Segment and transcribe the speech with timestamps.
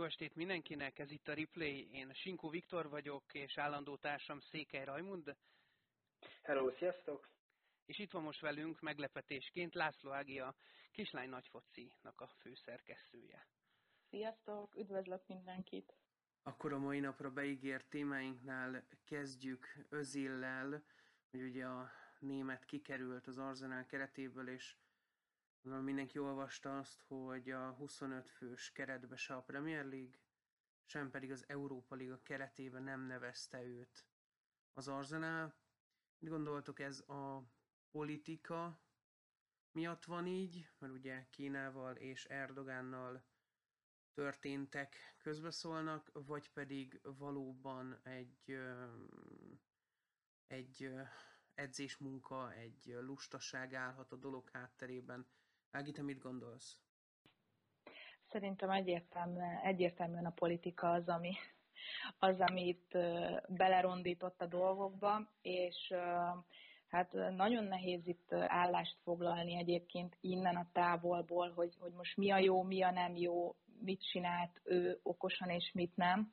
[0.00, 1.88] Jó estét mindenkinek, ez itt a Replay.
[1.92, 5.36] Én Sinkó Viktor vagyok, és állandó társam Székely Rajmund.
[6.42, 7.28] Hello, sziasztok!
[7.86, 10.54] És itt van most velünk meglepetésként László Ági, a
[10.92, 13.46] Kislány Nagyfocinak a főszerkesztője.
[14.10, 15.94] Sziasztok, üdvözlök mindenkit!
[16.42, 20.82] Akkor a mai napra beígért témáinknál kezdjük Özillel,
[21.30, 24.76] hogy ugye a német kikerült az Arzenál keretéből, és
[25.62, 30.18] Gondolom mindenki olvasta azt, hogy a 25 fős keretbe se a Premier League,
[30.84, 34.06] sem pedig az Európa Liga keretében nem nevezte őt
[34.72, 35.54] az Arsenal.
[36.18, 37.44] Mit gondoltok, ez a
[37.90, 38.80] politika
[39.72, 43.24] miatt van így, mert ugye Kínával és Erdogánnal
[44.14, 48.58] történtek, közbeszólnak, vagy pedig valóban egy,
[50.46, 50.92] egy
[51.54, 55.26] edzésmunka, egy lustaság állhat a dolog hátterében,
[55.72, 56.78] Ági, te mit gondolsz?
[58.30, 61.32] Szerintem egyértelműen, egyértelműen a politika az, ami,
[62.18, 62.98] az, amit
[63.48, 65.92] belerondított a dolgokba, és
[66.88, 72.38] hát nagyon nehéz itt állást foglalni egyébként innen a távolból, hogy, hogy most mi a
[72.38, 76.28] jó, mi a nem jó, mit csinált ő okosan és mit nem.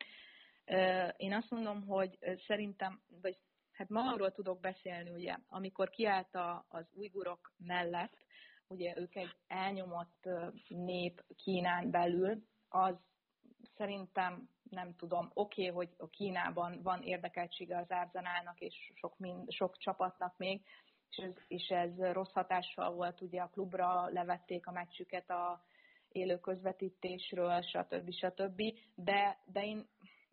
[1.17, 3.37] Én azt mondom, hogy szerintem, vagy
[3.71, 6.35] hát magamról tudok beszélni, ugye, amikor kiállt
[6.67, 8.25] az ujgurok mellett,
[8.67, 10.29] ugye ők egy elnyomott
[10.67, 12.95] nép Kínán belül, az
[13.75, 19.51] szerintem nem tudom, oké, okay, hogy a Kínában van érdekeltsége az Árzenálnak és sok, mind,
[19.51, 20.61] sok csapatnak még,
[21.09, 25.63] és ez, és ez rossz hatással volt, ugye a klubra levették a meccsüket a
[26.11, 28.11] élő közvetítésről, stb.
[28.11, 28.61] stb.
[28.95, 29.87] De, de én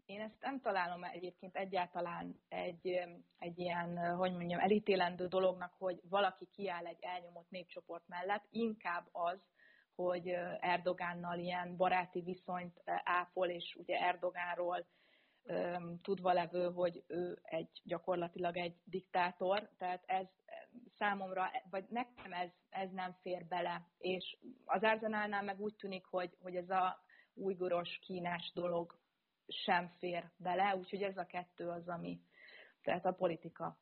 [0.07, 3.01] én ezt nem találom egyébként egyáltalán egy,
[3.39, 9.39] egy ilyen, hogy mondjam, elítélendő dolognak, hogy valaki kiáll egy elnyomott népcsoport mellett, inkább az,
[9.95, 10.29] hogy
[10.61, 14.87] Erdogánnal ilyen baráti viszonyt ápol, és ugye Erdogánról
[16.03, 20.27] tudva levő, hogy ő egy gyakorlatilag egy diktátor, tehát ez
[20.99, 23.87] számomra, vagy nekem ez, ez nem fér bele.
[23.99, 27.03] És az Arzenálnál meg úgy tűnik, hogy, hogy ez a
[27.35, 28.99] újgoros kínás dolog
[29.49, 32.21] sem fér bele, úgyhogy ez a kettő az, ami,
[32.83, 33.79] tehát a politika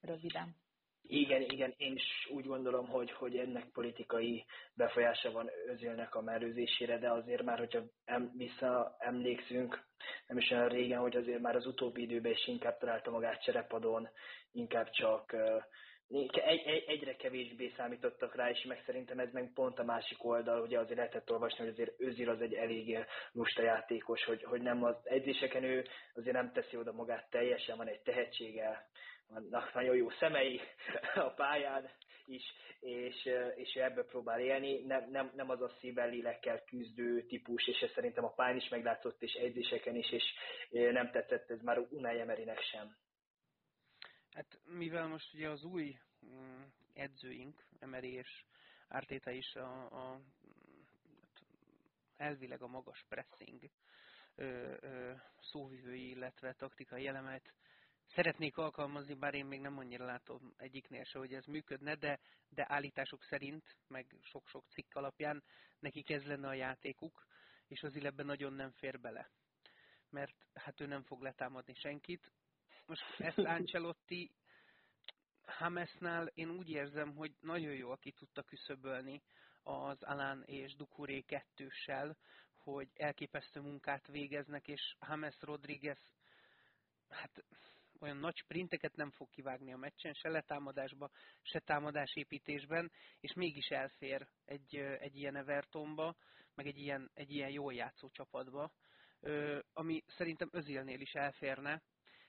[0.00, 0.60] röviden.
[1.02, 6.98] Igen, igen, én is úgy gondolom, hogy, hogy ennek politikai befolyása van Özilnek a mellőzésére,
[6.98, 9.84] de azért már, hogyha em, visszaemlékszünk,
[10.26, 14.08] nem is olyan régen, hogy azért már az utóbbi időben is inkább találta magát cserepadon,
[14.52, 15.36] inkább csak
[16.12, 20.60] egy, egy, egyre kevésbé számítottak rá, és meg szerintem ez meg pont a másik oldal,
[20.60, 24.84] ugye azért lehetett olvasni, hogy azért Özil az egy eléggé lusta játékos, hogy, hogy nem
[24.84, 25.84] az edzéseken ő
[26.14, 28.86] azért nem teszi oda magát teljesen, van egy tehetsége,
[29.28, 30.60] vannak nagyon jó szemei
[31.14, 31.90] a pályán
[32.26, 32.42] is,
[32.80, 37.80] és, és ebből próbál élni, nem, nem, nem az a szívvel lélekkel küzdő típus, és
[37.80, 40.24] ez szerintem a pályán is meglátszott, és edzéseken is, és
[40.70, 42.96] nem tetszett ez már Unai Emerinek sem.
[44.34, 46.62] Hát mivel most ugye az új mm,
[46.92, 48.44] edzőink, Emery és
[48.88, 50.20] Ártéta is a, a,
[51.20, 51.42] hát
[52.16, 53.70] elvileg a magas pressing
[54.34, 57.54] ö, ö, szóvivői, illetve taktikai elemet
[58.06, 62.66] szeretnék alkalmazni, bár én még nem annyira látom egyiknél se, hogy ez működne, de, de
[62.68, 65.42] állítások szerint, meg sok-sok cikk alapján
[65.78, 67.26] nekik ez lenne a játékuk,
[67.66, 69.30] és az illetben nagyon nem fér bele.
[70.10, 72.32] Mert hát ő nem fog letámadni senkit,
[72.92, 74.30] most ezt Ancelotti
[75.46, 79.22] Hamesnál én úgy érzem, hogy nagyon jól ki tudta küszöbölni
[79.62, 82.16] az Alán és Dukuré kettőssel,
[82.56, 85.98] hogy elképesztő munkát végeznek, és Hames Rodriguez
[87.08, 87.44] hát
[88.00, 91.10] olyan nagy sprinteket nem fog kivágni a meccsen, se letámadásba,
[91.42, 92.90] se támadásépítésben,
[93.20, 96.16] és mégis elfér egy, egy ilyen Evertonba,
[96.54, 98.72] meg egy ilyen, egy ilyen jól játszó csapatba,
[99.72, 101.82] ami szerintem Özilnél is elférne,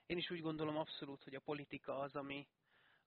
[0.05, 2.47] én is úgy gondolom abszolút, hogy a politika az, ami,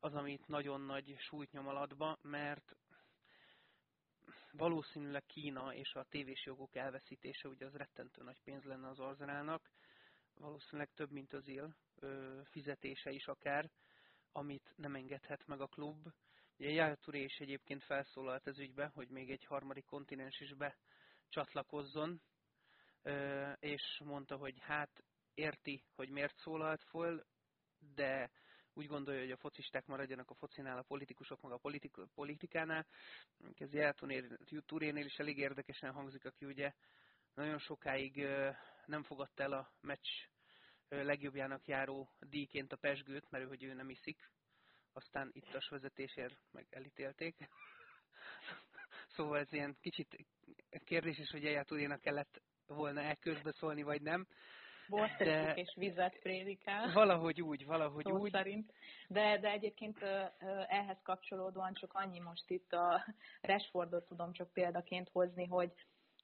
[0.00, 2.76] az, amit nagyon nagy súlyt nyom alatba, mert
[4.50, 9.70] valószínűleg Kína és a tévés jogok elveszítése, ugye az rettentő nagy pénz lenne az Arzenálnak,
[10.34, 11.76] valószínűleg több, mint az él
[12.44, 13.70] fizetése is akár,
[14.32, 16.08] amit nem engedhet meg a klub.
[16.58, 22.20] Ugye Touré is egyébként felszólalt ez ügybe, hogy még egy harmadik kontinens is becsatlakozzon,
[23.58, 25.04] és mondta, hogy hát
[25.36, 27.26] érti, hogy miért szólalt föl,
[27.94, 28.30] de
[28.72, 32.86] úgy gondolja, hogy a focisták maradjanak a focinál, a politikusok meg a politik, politikánál.
[33.58, 36.72] Ez Jelturénél is elég érdekesen hangzik, aki ugye
[37.34, 38.26] nagyon sokáig
[38.86, 40.08] nem fogadta el a meccs
[40.88, 44.30] legjobbjának járó díjként a pesgőt, mert ő, hogy ő nem iszik.
[44.92, 47.36] Aztán itt a vezetésért meg elítélték.
[49.16, 50.26] szóval ez ilyen kicsit
[50.84, 54.26] kérdés is, hogy Eljátúrénak kellett volna el közbeszólni, vagy nem.
[55.18, 55.54] De...
[55.54, 56.92] és vizet prédikál.
[56.92, 58.30] Valahogy úgy, valahogy úgy.
[58.30, 58.72] Szerint.
[59.08, 59.98] De, de egyébként
[60.68, 63.04] ehhez kapcsolódóan csak annyi most itt a
[63.40, 65.72] Rashfordot tudom csak példaként hozni, hogy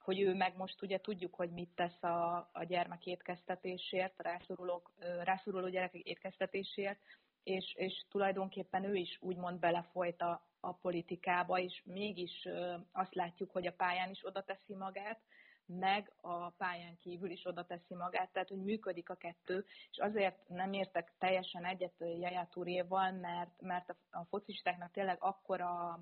[0.03, 4.91] hogy ő meg most ugye tudjuk, hogy mit tesz a, a gyermek étkeztetésért, rászorulók,
[5.23, 6.99] rászoruló gyerekek étkeztetésért,
[7.43, 12.47] és, és tulajdonképpen ő is úgymond belefolyt a, a politikába, és mégis
[12.91, 15.19] azt látjuk, hogy a pályán is oda teszi magát,
[15.65, 20.47] meg a pályán kívül is oda teszi magát, tehát hogy működik a kettő, és azért
[20.47, 25.99] nem értek teljesen egyet Jajá Turéval, mert, mert a, focistáknak tényleg akkora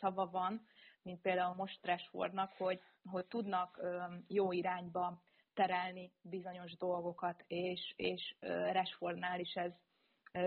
[0.00, 0.66] szava van,
[1.02, 3.80] mint például most Rashfordnak, hogy, hogy tudnak
[4.26, 5.22] jó irányba
[5.54, 8.36] terelni bizonyos dolgokat, és, és
[8.72, 9.72] Rashfordnál is ez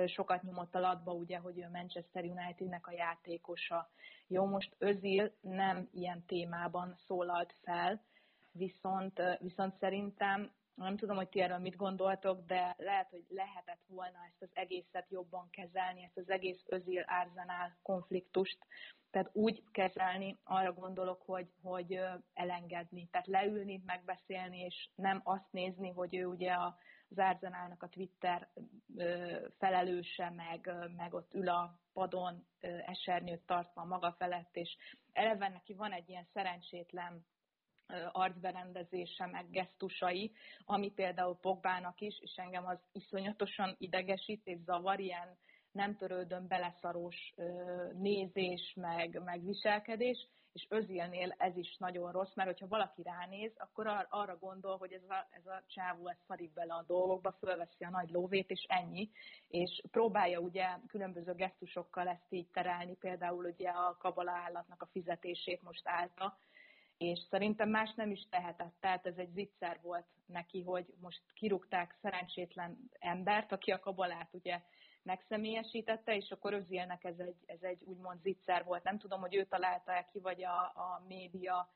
[0.07, 3.89] sokat nyomott a latba, ugye, hogy ő Manchester Unitednek a játékosa.
[4.27, 8.03] Jó, most Özil nem ilyen témában szólalt fel,
[8.51, 14.17] viszont, viszont szerintem nem tudom, hogy ti erről mit gondoltok, de lehet, hogy lehetett volna
[14.27, 18.57] ezt az egészet jobban kezelni, ezt az egész özil árzenál konfliktust,
[19.11, 21.99] tehát úgy kezelni, arra gondolok, hogy, hogy
[22.33, 26.53] elengedni, tehát leülni, megbeszélni, és nem azt nézni, hogy ő ugye
[27.09, 28.49] az árzenálnak a Twitter
[29.57, 32.45] felelőse, meg, meg ott ül a padon
[32.85, 34.77] esernyőt tartva maga felett, és
[35.13, 37.25] eleve neki van egy ilyen szerencsétlen
[38.11, 40.31] arcberendezése, meg gesztusai,
[40.65, 45.37] ami például Pogbának is, és engem az iszonyatosan idegesít és zavar, ilyen
[45.71, 47.33] nem törődöm beleszarós
[47.93, 53.87] nézés, meg, meg viselkedés, és Özilnél ez is nagyon rossz, mert hogyha valaki ránéz, akkor
[53.87, 57.83] ar- arra gondol, hogy ez a, ez a csávó ez szarik bele a dolgokba, fölveszi
[57.83, 59.09] a nagy lóvét, és ennyi,
[59.47, 65.61] és próbálja ugye különböző gesztusokkal ezt így terelni, például ugye a kabala állatnak a fizetését
[65.61, 66.37] most állta,
[66.99, 68.73] és szerintem más nem is tehetett.
[68.79, 74.61] Tehát ez egy zicser volt neki, hogy most kirúgták szerencsétlen embert, aki a kabalát ugye
[75.03, 78.83] megszemélyesítette, és akkor Özilnek ez egy, ez egy úgymond zicser volt.
[78.83, 81.73] Nem tudom, hogy ő találta -e ki, vagy a, a média,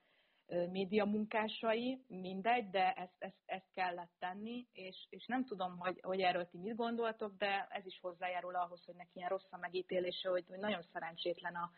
[0.70, 6.22] média munkásai, mindegy, de ezt, ezt, ezt kellett tenni, és, és nem tudom, hogy, hogy
[6.22, 10.30] erről ti mit gondoltok, de ez is hozzájárul ahhoz, hogy neki ilyen rossz a megítélése,
[10.30, 11.72] hogy, hogy nagyon szerencsétlen a,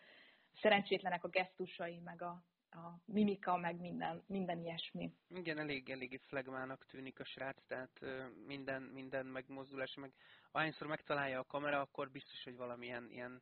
[0.62, 2.44] szerencsétlenek a gesztusai, meg a,
[2.75, 5.12] a mimika, meg minden, minden ilyesmi.
[5.30, 8.00] Igen, elég, elég flagmának tűnik a srác, tehát
[8.45, 10.12] minden, minden megmozdulás, meg
[10.51, 13.41] ahányszor megtalálja a kamera, akkor biztos, hogy valamilyen ilyen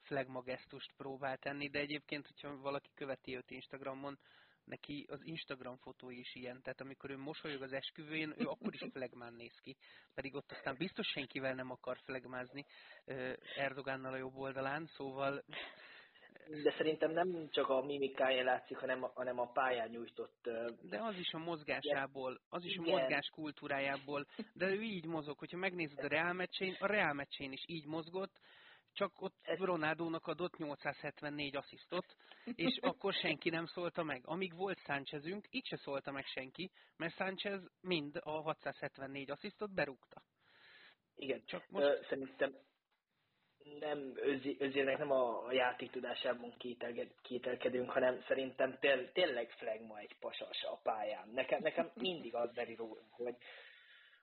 [0.00, 4.18] flagma gesztust próbál tenni, de egyébként, hogyha valaki követi őt Instagramon,
[4.64, 8.82] neki az Instagram fotói is ilyen, tehát amikor ő mosolyog az esküvőjén, ő akkor is
[8.92, 9.76] flagmán néz ki,
[10.14, 12.64] pedig ott aztán biztos senkivel nem akar flagmázni
[13.56, 15.44] Erdogánnal a jobb oldalán, szóval
[16.48, 20.50] de szerintem nem csak a mimikája látszik, hanem, hanem a pályán nyújtott...
[20.82, 22.84] De az is a mozgásából, az is igen.
[22.84, 27.52] a mozgás kultúrájából, de ő így mozog, hogyha megnézed a Real meccsén, a Real meccsén
[27.52, 28.40] is így mozgott,
[28.92, 29.58] csak ott Ez...
[29.58, 34.22] Ronaldónak adott 874 asszisztot, és akkor senki nem szólta meg.
[34.24, 40.22] Amíg volt Sánchezünk, így se szólta meg senki, mert Sánchez mind a 674 asszisztot berúgta.
[41.14, 42.06] Igen, csak most...
[42.08, 42.54] Szerintem
[43.80, 44.12] nem
[44.58, 46.54] özének nem a játék tudásában
[47.22, 51.28] kételkedünk, hanem szerintem tél, tényleg flagma egy pasas a pályán.
[51.34, 53.36] Nekem, nekem mindig az veri róla, hogy,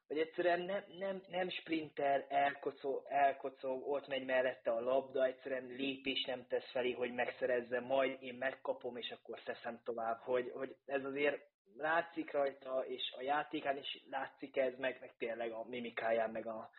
[0.08, 6.25] hogy egyszerűen nem, nem, nem sprinter, elkocog, elkocog, ott megy mellette a labda, egyszerűen lépés
[6.25, 11.03] nem tesz felé, hogy megszerezze, majd én megkapom, és akkor teszem tovább, hogy, hogy ez
[11.03, 16.48] azért látszik rajta, és a játékán is látszik ez, meg, meg tényleg a mimikáján, meg
[16.48, 16.69] a,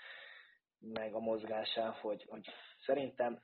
[0.80, 2.46] meg a mozgásán, hogy, hogy
[2.87, 3.42] szerintem,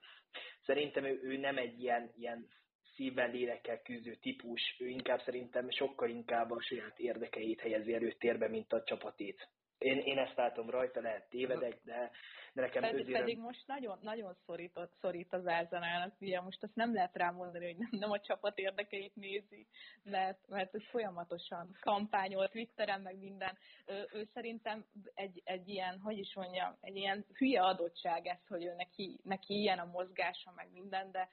[0.65, 2.49] szerintem ő, ő nem egy ilyen, ilyen
[2.95, 8.73] szívvel, lélekkel küzdő típus, ő inkább szerintem sokkal inkább a saját érdekeit helyezi előtérbe, mint
[8.73, 9.49] a csapatét.
[9.79, 12.11] Én, én ezt látom rajta, lehet tévedek, de,
[12.53, 13.19] de nekem pedig, közére...
[13.19, 17.77] pedig most nagyon, nagyon szorít, szorít az Árzanának, ugye most azt nem lehet rámondani, hogy
[17.77, 19.67] nem, nem a csapat érdekeit nézi,
[20.03, 23.59] mert, mert ő folyamatosan kampányol Twitteren, meg minden.
[23.87, 28.65] Ő, ő szerintem egy, egy ilyen, hogy is mondjam, egy ilyen hülye adottság ez, hogy
[28.65, 31.29] ő neki, neki ilyen a mozgása, meg minden, de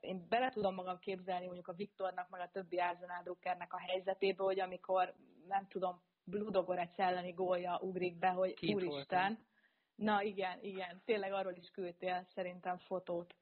[0.00, 3.36] én bele tudom magam képzelni mondjuk a Viktornak, meg a többi Arsenal
[3.68, 5.14] a helyzetébe, hogy amikor,
[5.48, 8.92] nem tudom, Ludogorec elleni gólja ugrik be, hogy Két úristen.
[8.92, 9.50] Voltam.
[9.94, 13.34] Na igen, igen, tényleg arról is küldtél szerintem fotót,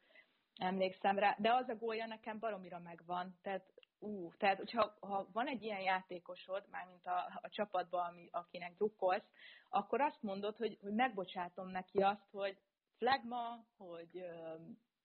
[0.56, 5.46] emlékszem rá, de az a gólja nekem baromira megvan, tehát ú, tehát hogyha ha van
[5.46, 9.30] egy ilyen játékosod, mármint a, a csapatban, ami, akinek drukkolsz,
[9.68, 12.58] akkor azt mondod, hogy, hogy megbocsátom neki azt, hogy
[12.96, 14.24] flagma, hogy,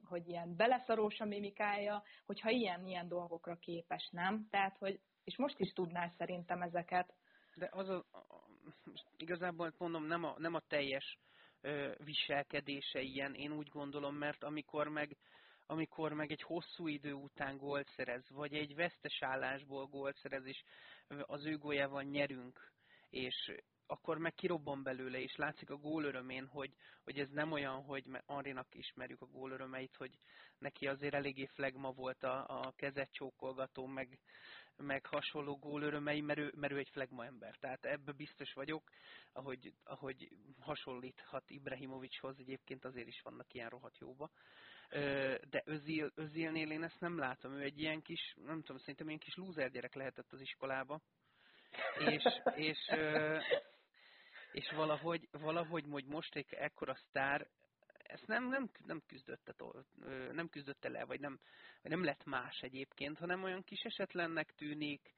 [0.03, 4.47] hogy ilyen beleszarós a mimikája, hogyha ilyen-ilyen dolgokra képes, nem?
[4.49, 7.13] Tehát, hogy És most is tudnál szerintem ezeket.
[7.55, 8.05] De az a,
[9.17, 11.17] igazából mondom, nem a, nem a teljes
[11.97, 15.17] viselkedése ilyen, én úgy gondolom, mert amikor meg,
[15.65, 20.63] amikor meg egy hosszú idő után gólt szerez, vagy egy vesztes állásból gólt szerez, és
[21.21, 22.71] az ő góljával nyerünk,
[23.09, 23.51] és
[23.87, 28.75] akkor meg kirobban belőle, és látszik a gólörömén, hogy, hogy ez nem olyan, hogy Arinak
[28.75, 30.17] ismerjük a gólörömeit, hogy
[30.57, 34.19] neki azért eléggé flegma volt a, a kezet csókolgató, meg,
[34.77, 37.55] meg hasonló gólörömei, mert ő, mert ő egy flegma ember.
[37.55, 38.89] Tehát ebbe biztos vagyok,
[39.31, 40.29] ahogy, ahogy
[40.59, 44.29] hasonlíthat Ibrahimovicshoz, egyébként azért is vannak ilyen rohadt jóba.
[45.49, 47.53] De Özil, Özilnél én ezt nem látom.
[47.53, 51.01] Ő egy ilyen kis, nem tudom, szerintem ilyen kis lúzer gyerek lehetett az iskolába.
[51.99, 52.23] És,
[52.55, 52.77] és,
[54.51, 57.47] és valahogy, valahogy hogy most egy ekkora sztár,
[58.07, 59.55] ezt nem, nem, nem, küzdötte,
[60.31, 61.39] nem küzdötte le, vagy nem,
[61.81, 65.13] vagy nem lett más egyébként, hanem olyan kis esetlennek tűnik,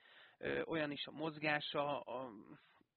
[0.65, 2.31] olyan is a mozgása, a,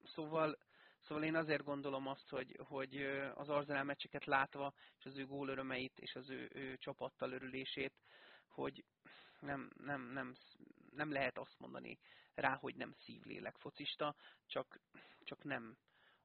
[0.05, 0.59] szóval,
[1.01, 2.97] szóval én azért gondolom azt, hogy, hogy
[3.35, 7.95] az Arzenál meccseket látva, és az ő gólörömeit, és az ő, ő csapattal örülését,
[8.49, 8.85] hogy
[9.41, 10.35] nem, nem, nem,
[10.91, 11.99] nem lehet azt mondani
[12.35, 14.15] rá, hogy nem szívlélek focista,
[14.47, 14.81] csak,
[15.25, 15.77] csak nem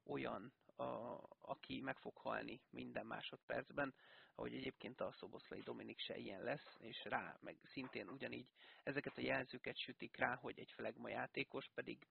[0.04, 3.94] olyan, a, aki meg fog halni minden másodpercben,
[4.34, 8.48] ahogy egyébként a Szoboszlai Dominik se ilyen lesz, és rá meg szintén ugyanígy
[8.82, 12.06] ezeket a jelzőket sütik rá, hogy egy flegma játékos, pedig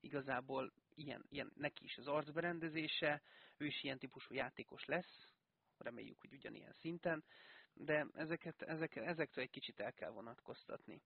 [0.00, 3.22] igazából ilyen, ilyen neki is az arcberendezése,
[3.56, 5.28] ő is ilyen típusú játékos lesz,
[5.78, 7.24] reméljük, hogy ugyanilyen szinten,
[7.74, 11.02] de ezeket, ezek, ezektől egy kicsit el kell vonatkoztatni.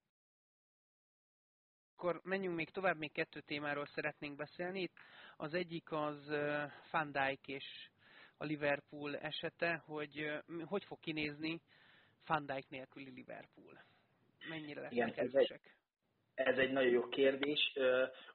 [1.99, 4.81] Akkor menjünk még tovább, még kettő témáról szeretnénk beszélni.
[4.81, 4.97] Itt
[5.37, 6.29] az egyik az
[6.91, 7.65] Van Dijk és
[8.37, 11.61] a Liverpool esete, hogy hogy fog kinézni
[12.27, 13.85] Van Dijk nélküli Liverpool.
[14.49, 15.51] Mennyire lesznek erősek?
[15.51, 15.76] Ez egy
[16.73, 17.73] nagyon jó kérdés.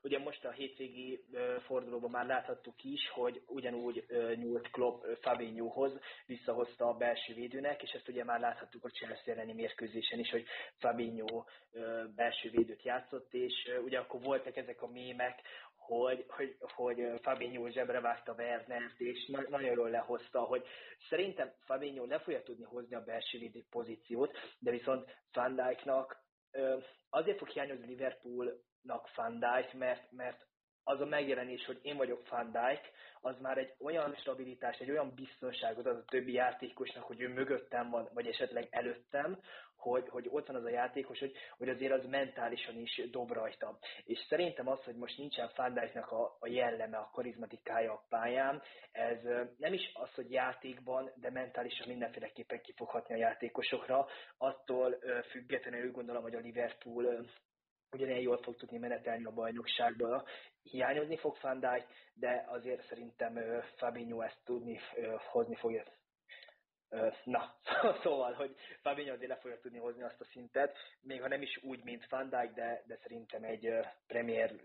[0.03, 1.23] Ugye most a hétvégi
[1.65, 4.05] fordulóban már láthattuk is, hogy ugyanúgy
[4.35, 9.53] nyúlt Klopp Fabinhohoz, visszahozta a belső védőnek, és ezt ugye már láthattuk a Chelsea elleni
[9.53, 10.45] mérkőzésen is, hogy
[10.77, 11.43] Fabinho
[12.15, 13.53] belső védőt játszott, és
[13.83, 15.41] ugye akkor voltak ezek a mémek,
[15.77, 20.65] hogy, hogy, hogy Fabinho zsebre vágta Wernert, és nagyon jól lehozta, hogy
[21.09, 26.20] szerintem Fabinho le fogja tudni hozni a belső védő pozíciót, de viszont Van Dijknak
[27.09, 30.45] azért fog hiányozni Liverpoolnak Van Dijk, mert, mert
[30.83, 32.91] az a megjelenés, hogy én vagyok Van Dijk,
[33.21, 37.89] az már egy olyan stabilitás, egy olyan biztonságot az a többi játékosnak, hogy ő mögöttem
[37.89, 39.39] van, vagy esetleg előttem,
[39.81, 43.77] hogy, hogy ott van az a játékos, hogy, hogy azért az mentálisan is dob rajta.
[44.03, 48.61] És szerintem az, hogy most nincsen Van Dijknak a, a jelleme, a karizmatikája a pályán,
[48.91, 49.21] ez
[49.57, 54.07] nem is az, hogy játékban, de mentálisan mindenféleképpen kifoghatni a játékosokra.
[54.37, 54.95] Attól
[55.29, 57.25] függetlenül úgy gondolom, hogy a Liverpool
[57.91, 60.23] ugyanilyen jól fog tudni menetelni a bajnokságba.
[60.63, 61.59] Hiányozni fog Van
[62.13, 64.79] de azért szerintem Fabinho ezt tudni
[65.31, 65.83] hozni fogja.
[67.23, 67.55] Na,
[68.03, 71.59] szóval, hogy Fabinho azért le fogja tudni hozni azt a szintet, még ha nem is
[71.63, 73.69] úgy, mint Van Dijk, de, de szerintem egy
[74.07, 74.55] Premier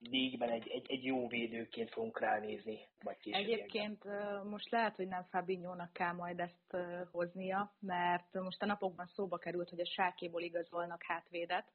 [0.00, 3.16] League-ben egy, egy, egy jó védőként fogunk ránézni, vagy.
[3.22, 4.04] Egyébként
[4.44, 6.76] most lehet, hogy nem Fabinho-nak kell majd ezt
[7.10, 11.72] hoznia, mert most a napokban szóba került, hogy a sákéból igazolnak hátvédet,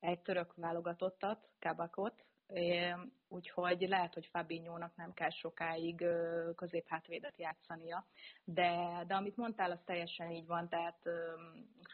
[0.00, 2.24] egy török válogatottat, Kabakot,
[3.28, 6.04] úgyhogy lehet, hogy Fabinho-nak nem kell sokáig
[6.56, 8.06] középhátvédet játszania.
[8.44, 10.98] De, de amit mondtál, az teljesen így van, tehát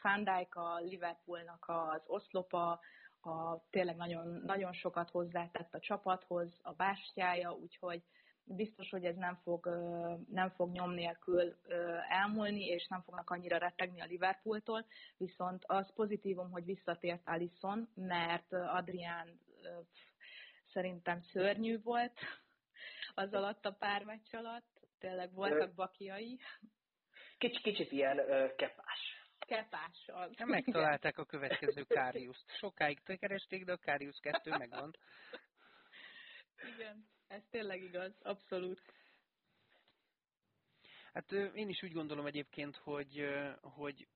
[0.02, 2.80] Van a Liverpoolnak az oszlopa,
[3.20, 8.02] a, tényleg nagyon, nagyon sokat hozzátett a csapathoz, a bástyája, úgyhogy
[8.44, 9.66] biztos, hogy ez nem fog,
[10.30, 11.56] nem fog nyom nélkül
[12.08, 14.84] elmúlni, és nem fognak annyira rettegni a Liverpooltól,
[15.16, 19.40] viszont az pozitívum, hogy visszatért Alisson, mert Adrián
[20.72, 22.20] szerintem szörnyű volt
[23.14, 26.40] az alatt a pár meccs alatt, tényleg voltak bakiai.
[27.38, 29.20] Kicsit, kicsit ilyen uh, kepás.
[29.38, 30.30] Kepás az.
[30.44, 32.56] Megtalálták a következő Káriuszt.
[32.58, 34.96] Sokáig keresték, de a Káriusz 2 megvan.
[36.74, 37.08] Igen.
[37.28, 38.82] Ez tényleg igaz, abszolút.
[41.12, 43.28] Hát én is úgy gondolom egyébként, hogy,
[43.60, 44.08] hogy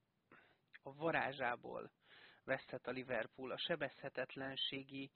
[0.82, 1.90] a varázsából
[2.44, 5.10] vesztett a Liverpool, a sebezhetetlenségi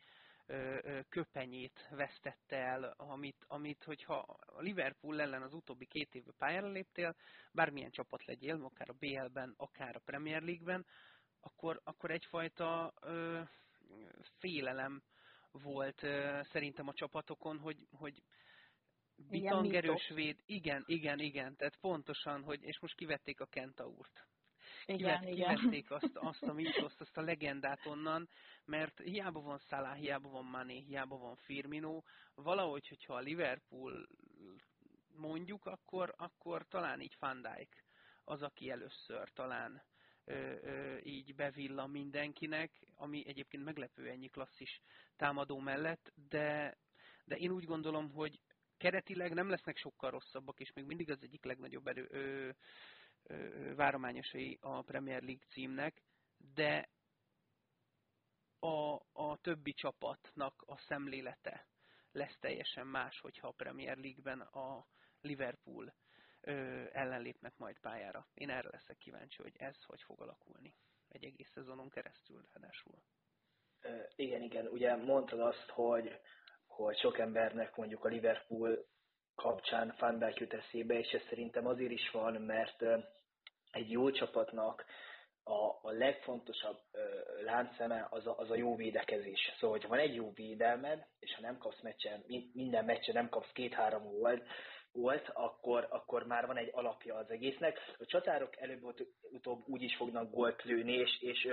[1.09, 4.15] köpenyét vesztette el, amit, amit hogyha
[4.47, 7.17] a Liverpool ellen az utóbbi két évben pályára léptél,
[7.53, 10.87] bármilyen csapat legyél, akár a BL-ben, akár a Premier League-ben,
[11.41, 13.41] akkor, akkor egyfajta ö,
[14.39, 15.03] félelem
[15.53, 18.23] volt uh, szerintem a csapatokon, hogy, hogy
[19.29, 24.27] bitangerős véd, igen, igen, igen, tehát pontosan, hogy, és most kivették a Kentaurt.
[24.95, 25.85] Igen, Kivet, igen.
[25.89, 28.29] azt, azt a mítoszt, azt a legendát onnan,
[28.65, 32.03] mert hiába van Salah, hiába van Mané, hiába van Firmino,
[32.35, 34.09] valahogy, hogyha a Liverpool
[35.17, 37.85] mondjuk, akkor, akkor talán így Van Dijk
[38.25, 39.83] az, aki először talán
[40.25, 44.81] ö, ö, így bevillan mindenkinek, ami egyébként meglepő ennyi klasszis
[45.17, 46.77] támadó mellett, de,
[47.25, 48.41] de én úgy gondolom, hogy
[48.77, 52.51] keretileg nem lesznek sokkal rosszabbak, és még mindig az egyik legnagyobb erő, ö,
[53.75, 56.03] várományosai a Premier League címnek,
[56.55, 56.89] de
[58.59, 61.67] a, a többi csapatnak a szemlélete
[62.13, 64.87] lesz teljesen más, hogyha a Premier League-ben a
[65.21, 65.95] Liverpool
[66.41, 68.29] ö, ellen lépnek majd pályára.
[68.35, 70.75] Én erre leszek kíváncsi, hogy ez hogy fog alakulni
[71.09, 73.03] egy egész szezonon keresztül ráadásul.
[74.17, 74.67] Igen, igen.
[74.67, 76.21] Ugye mondtad azt, hogy,
[76.67, 78.87] hogy sok embernek mondjuk a Liverpool
[79.41, 82.83] kapcsán Van Dijk jut eszébe, és ez szerintem azért is van, mert
[83.71, 84.85] egy jó csapatnak
[85.45, 87.03] a, a legfontosabb ö,
[87.45, 89.53] láncszeme az a, az a jó védekezés.
[89.55, 93.53] Szóval, hogyha van egy jó védelmed, és ha nem kapsz meccsen, minden meccsen nem kapsz
[93.53, 94.47] két-három gólt,
[94.93, 97.79] volt, akkor, akkor már van egy alapja az egésznek.
[97.99, 101.49] A csatárok előbb-utóbb úgy is fognak gólt lőni, és, és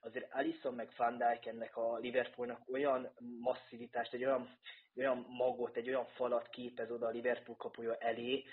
[0.00, 4.58] azért Alisson meg Van Dijk ennek a Liverpoolnak olyan masszivitást, egy olyan,
[4.96, 8.44] olyan magot, egy olyan falat képez oda a Liverpool kapuja elé,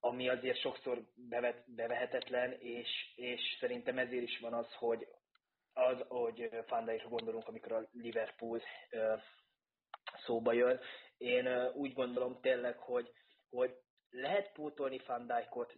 [0.00, 5.06] ami azért sokszor bevet, bevehetetlen, és, és szerintem ezért is van az, hogy
[5.72, 8.60] az, hogy Van Dijkra gondolunk, amikor a Liverpool
[10.24, 10.80] szóba jön.
[11.16, 13.12] Én úgy gondolom tényleg, hogy
[13.54, 13.76] hogy
[14.10, 15.26] lehet pótolni Van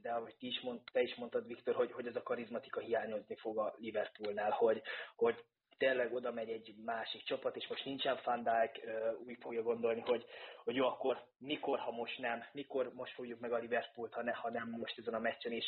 [0.02, 3.36] de ahogy ti is mond, te is mondtad, Viktor, hogy, hogy ez a karizmatika hiányozni
[3.36, 4.82] fog a Liverpoolnál, hogy,
[5.16, 5.44] hogy
[5.76, 8.80] tényleg oda megy egy másik csapat, és most nincsen Van Dijk,
[9.26, 10.24] úgy fogja gondolni, hogy,
[10.64, 14.32] hogy jó, akkor mikor, ha most nem, mikor most fogjuk meg a Liverpoolt, ha, ne,
[14.32, 15.64] ha nem most ezen a meccsen is.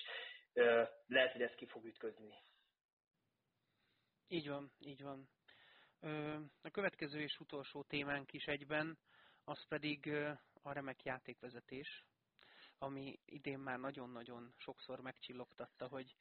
[1.07, 2.35] Lehet, hogy ez ki fog ütközni.
[4.29, 5.29] Így van, így van.
[6.63, 8.99] A következő és utolsó témánk is egyben,
[9.45, 10.13] az pedig
[10.63, 12.05] a remek játékvezetés,
[12.79, 16.15] ami idén már nagyon-nagyon sokszor megcsillogtatta, hogy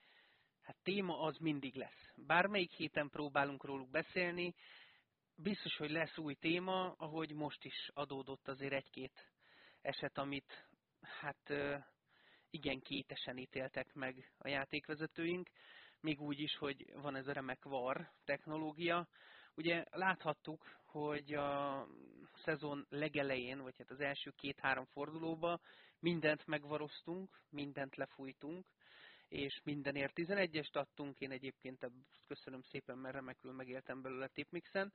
[0.61, 2.11] hát téma az mindig lesz.
[2.15, 4.55] Bármelyik héten próbálunk róluk beszélni,
[5.35, 9.31] biztos, hogy lesz új téma, ahogy most is adódott azért egy-két
[9.81, 10.67] eset, amit
[11.01, 11.53] hát
[12.49, 15.49] igen kétesen ítéltek meg a játékvezetőink,
[16.01, 19.07] még úgy is, hogy van ez a remek VAR technológia.
[19.55, 21.87] Ugye láthattuk, hogy a
[22.47, 25.59] szezon legelején, vagy hát az első két-három fordulóba
[25.99, 28.65] mindent megvaroztunk, mindent lefújtunk,
[29.27, 31.91] és mindenért 11-est adtunk, én egyébként
[32.27, 34.93] köszönöm szépen, mert remekül megéltem belőle tipmixen,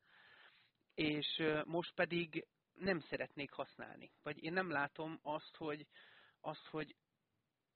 [0.95, 4.11] és most pedig nem szeretnék használni.
[4.23, 5.87] Vagy én nem látom azt, hogy,
[6.41, 6.97] azt, hogy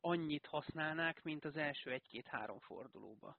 [0.01, 3.39] annyit használnák, mint az első egy-két-három fordulóba.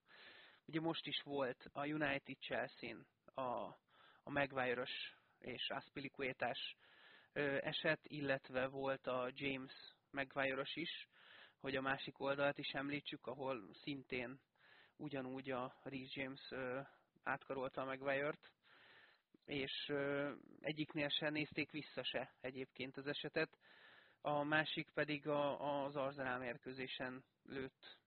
[0.65, 3.41] Ugye most is volt a United Chelsea-n a,
[4.23, 4.85] a maguire
[5.39, 6.75] és Aspilicuétás
[7.61, 9.73] eset, illetve volt a James
[10.11, 11.07] maguire is,
[11.59, 14.39] hogy a másik oldalt is említsük, ahol szintén
[14.95, 16.53] ugyanúgy a Reece James
[17.23, 18.51] átkarolta a Maguire-t,
[19.45, 19.93] és
[20.59, 23.57] egyiknél se nézték vissza se egyébként az esetet,
[24.21, 27.97] a másik pedig a, az Arsenal mérkőzésen lőtt,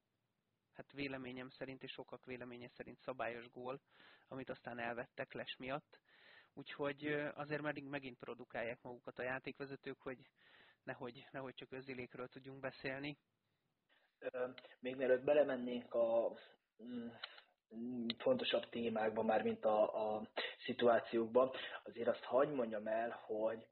[0.73, 3.81] hát véleményem szerint és sokak véleménye szerint szabályos gól,
[4.29, 6.01] amit aztán elvettek les miatt.
[6.55, 10.19] Úgyhogy azért meddig megint produkálják magukat a játékvezetők, hogy
[10.83, 13.19] nehogy, nehogy csak özélékről tudjunk beszélni.
[14.81, 16.33] Még mielőtt belemennénk a
[16.83, 20.29] mm, fontosabb témákba, már mint a, a
[20.65, 23.67] szituációkba, azért azt hagyd mondjam el, hogy,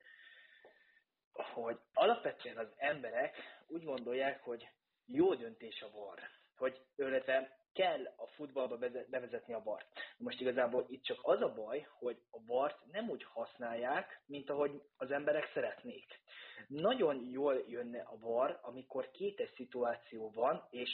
[1.33, 3.37] hogy alapvetően az emberek
[3.67, 4.69] úgy gondolják, hogy
[5.07, 6.21] jó döntés a var.
[6.57, 8.79] Hogy, illetve kell a futballba
[9.11, 9.87] bevezetni a bart.
[10.19, 14.83] Most igazából itt csak az a baj, hogy a bart nem úgy használják, mint ahogy
[14.97, 16.21] az emberek szeretnék.
[16.67, 20.91] Nagyon jól jönne a bar, amikor kétes szituáció van, és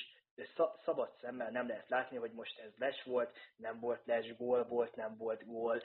[0.85, 4.97] szabad szemmel nem lehet látni, hogy most ez les volt, nem volt les, gól volt,
[4.97, 5.83] nem volt gól,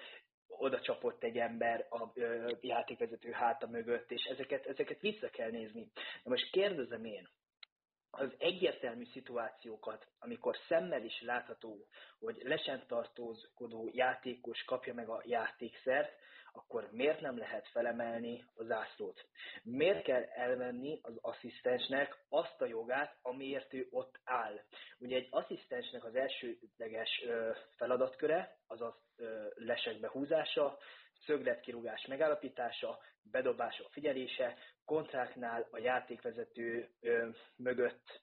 [0.47, 5.91] oda csapott egy ember a ö, játékvezető háta mögött, és ezeket, ezeket vissza kell nézni.
[6.23, 7.29] De most kérdezem én,
[8.11, 11.87] az egyértelmű szituációkat, amikor szemmel is látható,
[12.19, 16.11] hogy lesen tartózkodó játékos kapja meg a játékszert,
[16.51, 19.27] akkor miért nem lehet felemelni a zászlót?
[19.63, 24.61] Miért kell elvenni az asszisztensnek azt a jogát, amiért ő ott áll?
[24.99, 27.23] Ugye egy asszisztensnek az elsődleges
[27.75, 28.97] feladatköre, az a
[29.55, 30.77] lesek behúzása,
[31.25, 32.99] szögletkirúgás megállapítása,
[33.31, 38.21] bedobások figyelése, kontráknál a játékvezető ö, mögött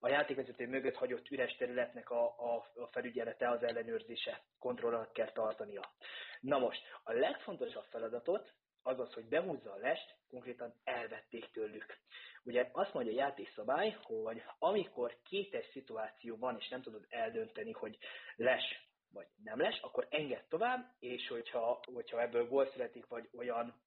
[0.00, 5.92] a játékvezető mögött hagyott üres területnek a, a, a felügyelete, az ellenőrzése, kontrollat kell tartania.
[6.40, 11.98] Na most, a legfontosabb feladatot az az, hogy behúzza a lest, konkrétan elvették tőlük.
[12.44, 17.98] Ugye azt mondja a játékszabály, hogy amikor kétes szituáció van, és nem tudod eldönteni, hogy
[18.36, 23.82] les vagy nem les, akkor enged tovább, és hogyha, hogyha ebből gól születik, vagy olyan,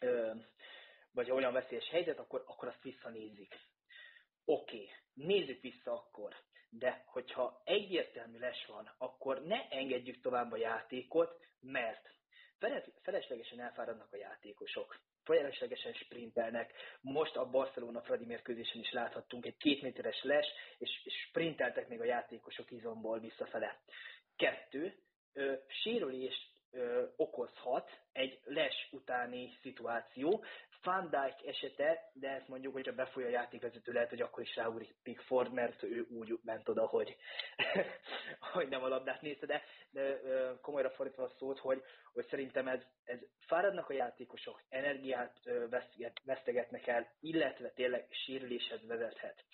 [0.00, 0.32] ö,
[1.12, 3.54] vagy olyan veszélyes helyzet, akkor, akkor azt visszanézik.
[4.44, 6.34] Oké, okay, nézzük vissza akkor.
[6.70, 12.10] De hogyha egyértelmű les van, akkor ne engedjük tovább a játékot, mert
[13.02, 15.00] feleslegesen elfáradnak a játékosok.
[15.24, 16.72] Feleslegesen sprintelnek.
[17.00, 20.46] Most a Barcelona Fradi mérkőzésen is láthattunk egy két méteres les,
[20.78, 23.80] és, és sprinteltek még a játékosok izomból visszafele.
[24.36, 24.94] Kettő,
[25.32, 30.44] ö, sérülést ö, okozhat egy les utáni szituáció.
[30.82, 34.94] Van Dijk esete, de ezt mondjuk, hogyha befoly a játékvezető, lehet, hogy akkor is ráúrik
[35.02, 37.16] Pickford, mert ő úgy ment oda, hogy,
[38.52, 40.20] hogy nem a labdát nézte, de, de
[40.60, 45.40] komolyra fordítva a szót, hogy, hogy szerintem ez, ez fáradnak a játékosok, energiát
[46.24, 49.44] vesztegetnek el, illetve tényleg sérüléshez vezethet.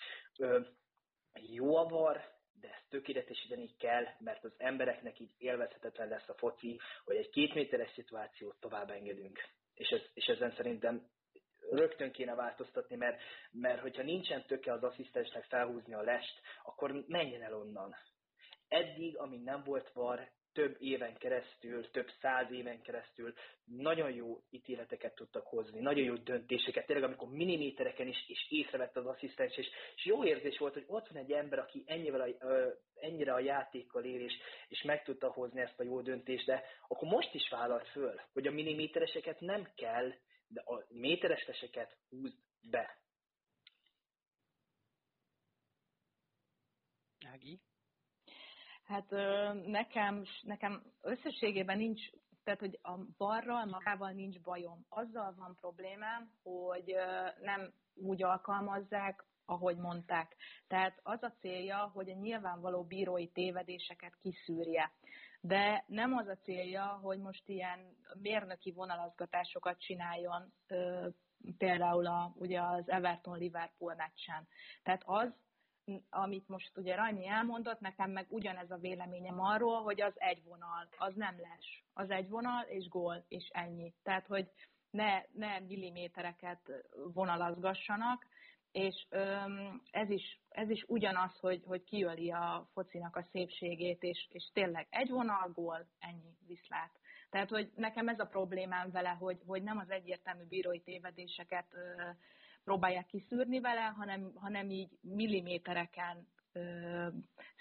[1.35, 2.32] Jó a var,
[2.63, 7.55] de ezt tökéletesíteni kell, mert az embereknek így élvezhetetlen lesz a foci, hogy egy két
[7.55, 9.41] méteres szituációt tovább engedünk.
[9.75, 11.09] És, ez, és ezen szerintem
[11.71, 13.21] rögtön kéne változtatni, mert,
[13.51, 17.97] mert hogyha nincsen töke az asszisztensnek felhúzni a lest, akkor menjen el onnan.
[18.69, 23.35] Eddig, amíg nem volt var, több éven keresztül, több száz éven keresztül
[23.65, 29.07] nagyon jó ítéleteket tudtak hozni, nagyon jó döntéseket, tényleg amikor millimétereken is, is észrevett az
[29.07, 32.69] asszisztens, és, és jó érzés volt, hogy ott van egy ember, aki ennyivel a, ö,
[33.01, 34.35] ennyire a játékkal ér, és,
[34.69, 38.47] és meg tudta hozni ezt a jó döntést, de akkor most is vállalt föl, hogy
[38.47, 40.13] a millimétereseket nem kell,
[40.47, 42.37] de a métereseseket húzd
[42.71, 43.01] be.
[47.33, 47.61] Ági?
[48.93, 49.11] Hát
[49.67, 52.01] nekem, nekem összességében nincs,
[52.45, 54.87] tehát hogy a barral magával nincs bajom.
[54.89, 56.95] Azzal van problémám, hogy
[57.41, 60.37] nem úgy alkalmazzák, ahogy mondták.
[60.67, 64.93] Tehát az a célja, hogy a nyilvánvaló bírói tévedéseket kiszűrje.
[65.41, 70.53] De nem az a célja, hogy most ilyen mérnöki vonalazgatásokat csináljon,
[71.59, 74.49] például a, ugye az Everton-Liverpool meccsen.
[74.83, 75.33] Tehát az,
[76.11, 80.89] amit most ugye Rajni elmondott, nekem meg ugyanez a véleményem arról, hogy az egy vonal,
[80.97, 81.85] az nem les.
[81.93, 83.95] Az egy vonal és gól, és ennyi.
[84.03, 84.49] Tehát, hogy
[84.91, 86.61] ne, ne millimétereket
[87.13, 88.27] vonalazgassanak,
[88.73, 94.29] és öm, ez, is, ez is ugyanaz, hogy, hogy kiöli a focinak a szépségét, és,
[94.31, 96.91] és tényleg egy vonal, gól, ennyi, viszlát.
[97.31, 102.11] Tehát, hogy nekem ez a problémám vele, hogy, hogy nem az egyértelmű bírói tévedéseket ö,
[102.65, 107.07] próbálják kiszűrni vele, hanem, hanem így millimétereken ö,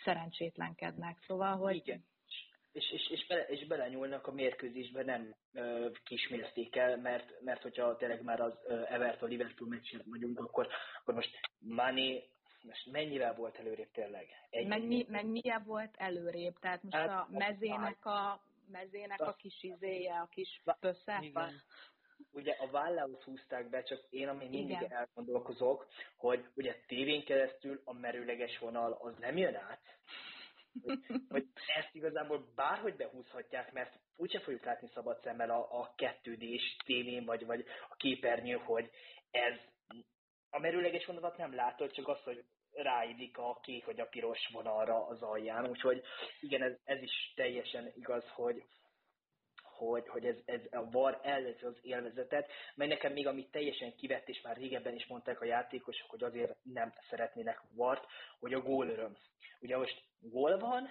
[0.04, 1.18] szerencsétlenkednek.
[1.28, 1.76] Szóval, hogy...
[1.76, 2.06] Igen.
[2.72, 7.96] És, és, és, bele, és belenyúlnak a mérkőzésbe, nem ö, kismérték el, mert, mert hogyha
[7.98, 8.54] tényleg már az
[8.90, 10.68] Everton-Liverpool meccsen vagyunk, akkor,
[11.02, 12.24] akkor most Mani
[12.64, 14.28] most mennyivel volt előrébb tényleg?
[14.50, 16.60] Egy meg, mi, meg milyen volt előrébb?
[16.60, 21.24] Tehát most hát, a mezének a mezének a kis izéje, a kis pösze?
[22.32, 24.92] Ugye a vállához húzták be, csak én ami mindig Igen.
[24.92, 29.82] elgondolkozok, hogy ugye tévén keresztül a merőleges vonal az nem jön át,
[30.84, 31.46] hogy, hogy
[31.78, 36.38] ezt igazából bárhogy behúzhatják, mert úgyse fogjuk látni szabad szemmel a, a 2
[36.86, 38.90] tévén, vagy, vagy a képernyő, hogy
[39.32, 39.60] ez
[40.50, 45.08] a merőleges vonalat nem látod, csak az, hogy ráidik a kék vagy a piros vonalra
[45.08, 45.70] az alján.
[45.70, 46.04] Úgyhogy
[46.40, 48.64] igen, ez, ez is teljesen igaz, hogy,
[49.88, 54.30] hogy, hogy ez, ez a VAR ellenzi az élvezetet, mely nekem még amit teljesen kivett,
[54.30, 58.06] és már régebben is mondták a játékosok, hogy azért nem szeretnének VAR-t,
[58.40, 59.18] hogy a gólöröm.
[59.60, 60.90] Ugye most gól van,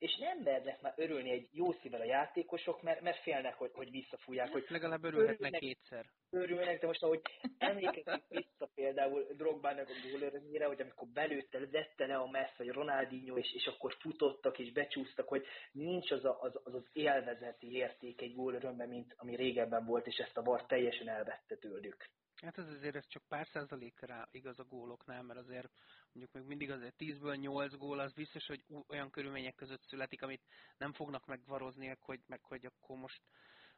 [0.00, 3.90] és nem mernek már örülni egy jó szívvel a játékosok, mert, mert félnek, hogy, hogy
[3.90, 4.50] visszafújják.
[4.52, 6.04] Hogy Legalább örülhetnek örülnek, kétszer.
[6.30, 7.20] Örülnek, de most ahogy
[7.58, 13.36] emlékezik vissza például Drogbának a gólörömére, hogy amikor belőtte, vette le a messz, vagy Ronaldinho,
[13.36, 18.20] és, és akkor futottak és becsúsztak, hogy nincs az a, az, az, az élvezeti érték
[18.20, 22.08] egy gólörömben, mint ami régebben volt, és ezt a var teljesen elvette tőlük.
[22.40, 25.70] Hát ez azért ez csak pár százalékra igaz a góloknál, mert azért
[26.12, 30.42] mondjuk még mindig azért 10-ből 8 gól az biztos, hogy olyan körülmények között születik, amit
[30.78, 33.20] nem fognak megvarozni, hogy, meg hogy akkor most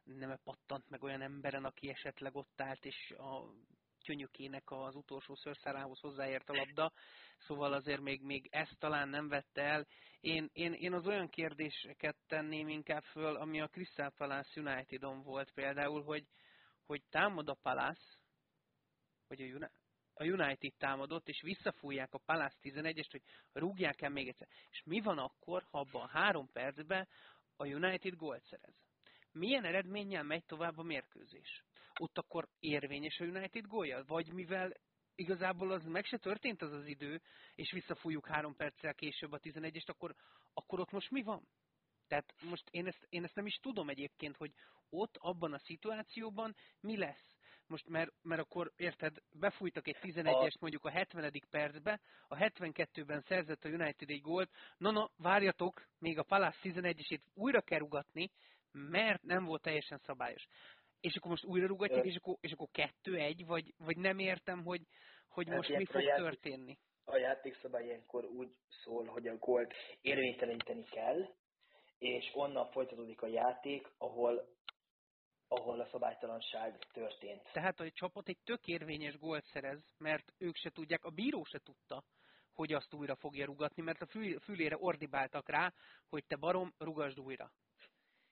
[0.04, 3.52] nem pattant meg olyan emberen, aki esetleg ott állt, és a
[4.04, 6.92] könyökének az utolsó szőrszálához hozzáért a labda,
[7.38, 9.86] szóval azért még, még ezt talán nem vette el.
[10.20, 15.50] Én, én, én az olyan kérdéseket tenném inkább föl, ami a Crystal Palace Unitedon volt
[15.52, 16.26] például, hogy,
[16.86, 18.20] hogy támad a Palace,
[19.40, 19.70] United,
[20.14, 24.48] a United támadott, és visszafújják a Palace 11-est, hogy rúgják el még egyszer.
[24.70, 27.08] És mi van akkor, ha abban a három percben
[27.56, 28.74] a United gólt szerez?
[29.32, 31.64] Milyen eredménnyel megy tovább a mérkőzés?
[32.00, 34.04] Ott akkor érvényes a United gólja?
[34.06, 34.72] Vagy mivel
[35.14, 37.20] igazából az meg se történt az az idő,
[37.54, 40.14] és visszafújjuk három perccel később a 11-est, akkor,
[40.52, 41.48] akkor ott most mi van?
[42.08, 44.52] Tehát most én ezt, én ezt nem is tudom egyébként, hogy
[44.88, 47.36] ott, abban a szituációban mi lesz.
[47.72, 51.32] Most mert, mert akkor, érted, befújtak egy 11-est mondjuk a 70.
[51.50, 57.20] percbe, a 72-ben szerzett a United egy gólt, na na, várjatok, még a Palace 11-esét
[57.34, 58.30] újra kell rugatni,
[58.72, 60.46] mert nem volt teljesen szabályos.
[61.00, 64.82] És akkor most újra rugatják, és akkor, és akkor 2-1, vagy, vagy nem értem, hogy,
[65.28, 66.78] hogy hát most mi fog játék, történni.
[67.04, 71.34] A játékszabály ilyenkor úgy szól, hogy a gólt érvényteleníteni kell,
[71.98, 74.48] és onnan folytatódik a játék, ahol
[75.52, 77.42] ahol a szabálytalanság történt.
[77.52, 81.58] Tehát a csapat egy tök érvényes gólt szerez, mert ők se tudják, a bíró se
[81.58, 82.04] tudta,
[82.52, 85.72] hogy azt újra fogja rugatni, mert a fül, fülére ordibáltak rá,
[86.08, 87.52] hogy te barom, rugasd újra.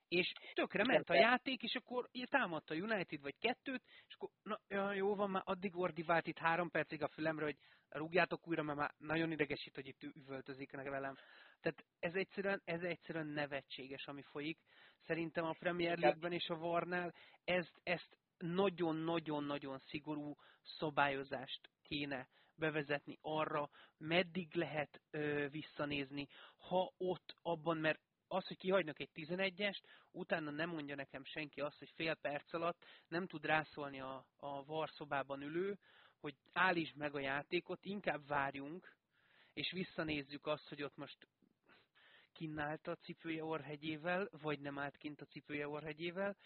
[0.09, 4.93] És tökre ment a játék, és akkor támadta a United vagy kettőt, és akkor na,
[4.93, 7.57] jó van, már addig ordibált itt három percig a fülemre, hogy
[7.89, 11.15] rúgjátok újra, mert már nagyon idegesít, hogy itt üvöltözik velem.
[11.61, 14.59] Tehát ez egyszerűen, ez egyszerűen nevetséges, ami folyik.
[15.07, 23.71] Szerintem a Premier League-ben és a Varnál ezt, ezt nagyon-nagyon-nagyon szigorú szabályozást kéne bevezetni arra,
[23.97, 30.71] meddig lehet ö, visszanézni, ha ott abban, mert az, hogy kihagynak egy 11-est, utána nem
[30.71, 35.79] mondja nekem senki azt, hogy fél perc alatt nem tud rászólni a, a varszobában ülő,
[36.21, 38.97] hogy állítsd meg a játékot, inkább várjunk,
[39.53, 41.29] és visszanézzük azt, hogy ott most
[42.41, 46.37] kinnállt a cipője orhegyével, vagy nem állt kint a cipője orhegyével,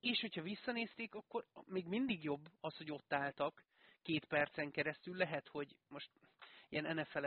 [0.00, 3.64] és hogyha visszanézték, akkor még mindig jobb az, hogy ott álltak
[4.02, 5.16] két percen keresztül.
[5.16, 6.10] Lehet, hogy most
[6.68, 7.26] ilyen nfl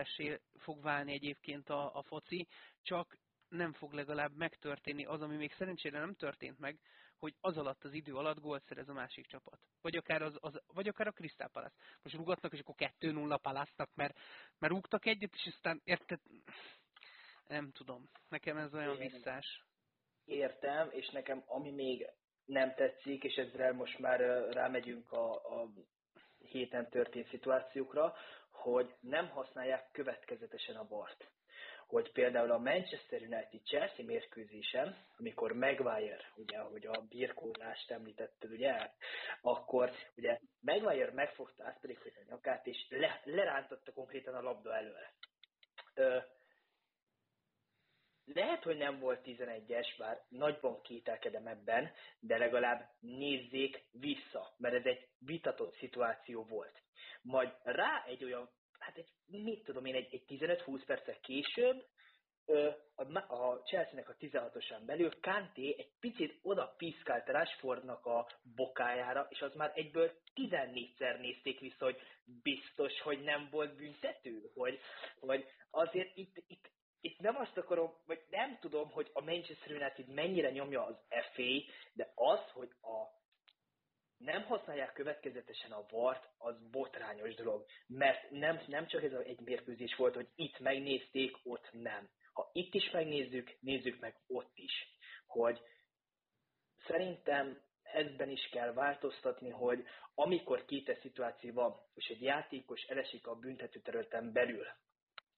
[0.57, 2.47] fog válni egyébként a, a foci,
[2.81, 3.17] csak
[3.49, 6.79] nem fog legalább megtörténni az, ami még szerencsére nem történt meg,
[7.17, 9.59] hogy az alatt az idő alatt gólt szerez a másik csapat.
[9.81, 11.75] Vagy akár, az, az, vagy akár a Crystal Palace.
[12.01, 14.19] Most rúgatnak, és akkor 2-0 palasznak, mert,
[14.59, 16.19] mert rúgtak egyet, és aztán érted,
[17.53, 18.09] nem tudom.
[18.29, 19.65] Nekem ez olyan Én visszás.
[20.25, 22.07] Értem, és nekem ami még
[22.45, 24.19] nem tetszik, és ezzel most már
[24.53, 25.69] rámegyünk a, a
[26.37, 28.15] héten történt szituációkra,
[28.51, 31.31] hogy nem használják következetesen a bart.
[31.87, 38.91] Hogy például a Manchester United Chelsea mérkőzésen, amikor Maguire, ugye, hogy a birkózást említetted, ugye,
[39.41, 45.13] akkor ugye Maguire megfogta Asperiquet a nyakát, és le, lerántotta konkrétan a labda előre.
[45.93, 46.17] Ö,
[48.25, 54.85] lehet, hogy nem volt 11-es, bár nagyban kételkedem ebben, de legalább nézzék vissza, mert ez
[54.85, 56.81] egy vitatott szituáció volt.
[57.21, 61.85] Majd rá egy olyan, hát egy, mit tudom én, egy, egy 15-20 percek később,
[62.95, 69.41] a, a Chelsea-nek a 16-osán belül Kanté egy picit oda piszkált Rashfordnak a bokájára, és
[69.41, 71.97] az már egyből 14-szer nézték vissza, hogy
[72.43, 74.79] biztos, hogy nem volt büntető, hogy,
[75.19, 76.71] hogy azért itt, itt
[77.03, 81.73] itt nem azt akarom, vagy nem tudom, hogy a Manchester United mennyire nyomja az FA,
[81.93, 83.21] de az, hogy a
[84.17, 87.65] nem használják következetesen a vart, az botrányos dolog.
[87.87, 92.09] Mert nem, nem csak ez egy mérkőzés volt, hogy itt megnézték, ott nem.
[92.33, 94.73] Ha itt is megnézzük, nézzük meg ott is.
[95.27, 95.61] Hogy
[96.87, 99.83] szerintem ezben is kell változtatni, hogy
[100.15, 104.65] amikor két szituáció van, és egy játékos elesik a büntetőterületen belül,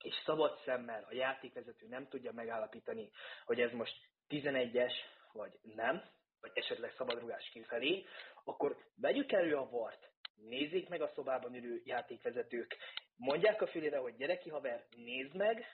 [0.06, 3.10] és szabad szemmel a játékvezető nem tudja megállapítani,
[3.44, 3.96] hogy ez most
[4.28, 4.92] 11-es,
[5.32, 6.02] vagy nem,
[6.40, 8.04] vagy esetleg szabadrugás kifelé,
[8.44, 12.76] akkor vegyük elő a vart, nézzék meg a szobában ülő játékvezetők,
[13.16, 15.64] mondják a fülére, hogy gyere ki haver, nézd meg,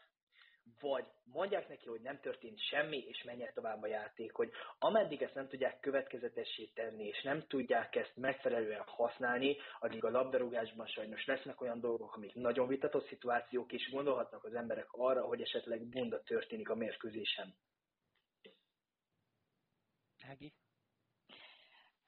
[0.80, 5.34] vagy mondják neki, hogy nem történt semmi, és menjek tovább a játék, hogy ameddig ezt
[5.34, 11.60] nem tudják következetessé tenni, és nem tudják ezt megfelelően használni, addig a labdarúgásban sajnos lesznek
[11.60, 16.68] olyan dolgok, amik nagyon vitatott szituációk, és gondolhatnak az emberek arra, hogy esetleg bunda történik
[16.68, 17.54] a mérkőzésen.
[20.28, 20.52] Ági?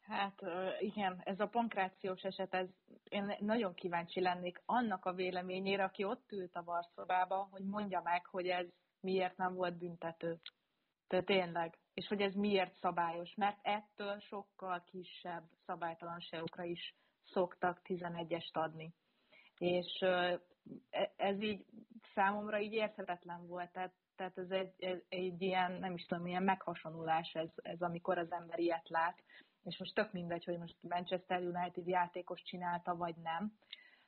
[0.07, 0.43] Hát
[0.79, 2.69] igen, ez a pankrációs eset, ez,
[3.09, 8.27] én nagyon kíváncsi lennék annak a véleményére, aki ott ült a varszobába, hogy mondja meg,
[8.27, 8.67] hogy ez
[9.01, 10.41] miért nem volt büntető.
[11.07, 11.79] Tehát tényleg.
[11.95, 13.35] És hogy ez miért szabályos.
[13.35, 18.95] Mert ettől sokkal kisebb szabálytalanságokra is szoktak 11-est adni.
[19.59, 20.41] És e,
[21.17, 21.65] ez így
[22.15, 23.73] számomra így érthetetlen volt.
[23.73, 28.33] Tehát, tehát ez egy, egy, ilyen, nem is tudom, ilyen meghasonulás ez, ez, amikor az
[28.33, 29.23] ember ilyet lát
[29.65, 33.53] és most tök mindegy, hogy most Manchester United játékos csinálta, vagy nem.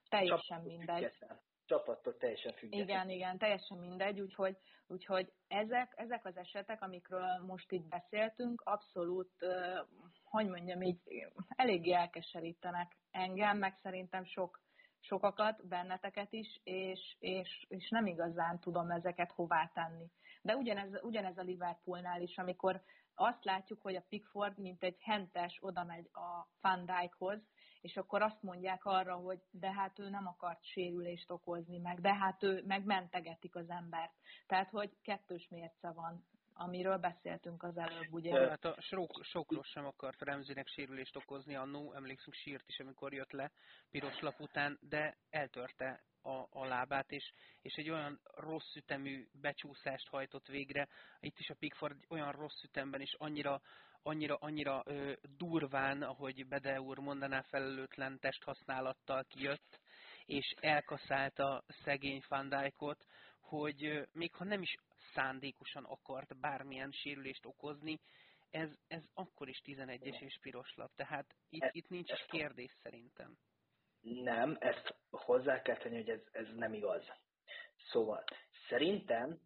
[0.08, 1.02] teljesen Csapatot mindegy.
[1.02, 1.40] Független.
[1.66, 2.88] Csapattól teljesen független.
[2.88, 9.30] Igen, igen, teljesen mindegy, úgyhogy, úgyhogy ezek, ezek az esetek, amikről most itt beszéltünk, abszolút,
[10.24, 11.00] hogy mondjam így,
[11.48, 14.60] eléggé elkeserítenek engem, meg szerintem sok
[15.00, 20.10] sokakat, benneteket is, és, és, és nem igazán tudom ezeket hová tenni.
[20.42, 22.82] De ugyanez, ugyanez a Liverpoolnál is, amikor
[23.16, 27.38] azt látjuk, hogy a Pickford, mint egy hentes, oda megy a Van Dijkhoz,
[27.80, 32.14] és akkor azt mondják arra, hogy de hát ő nem akart sérülést okozni, meg de
[32.14, 34.12] hát ő megmentegetik az embert.
[34.46, 36.24] Tehát, hogy kettős mérce van
[36.58, 38.48] amiről beszéltünk az előbb, ugye?
[38.48, 43.32] Hát a sok, sokros sem akart Remzinek sérülést okozni, annó emlékszünk sírt is, amikor jött
[43.32, 43.50] le
[43.90, 50.08] piros lap után, de eltörte a, a lábát, és, és egy olyan rossz ütemű becsúszást
[50.08, 50.88] hajtott végre.
[51.20, 53.60] Itt is a Pickford olyan rossz ütemben is annyira,
[54.02, 59.80] annyira, annyira ö, durván, ahogy Bede úr mondaná, felelőtlen testhasználattal kijött,
[60.24, 63.06] és elkaszálta szegény Fandájkot,
[63.40, 64.74] hogy még ha nem is
[65.14, 68.00] szándékosan akart bármilyen sérülést okozni,
[68.50, 70.90] ez, ez akkor is 11-es és piros lap.
[70.94, 73.36] Tehát itt, ez, itt nincs is kérdés szerintem.
[74.00, 74.95] Nem, ezt
[75.26, 77.04] hozzá kell tenni, hogy ez, ez nem igaz.
[77.90, 78.24] Szóval
[78.68, 79.40] szerintem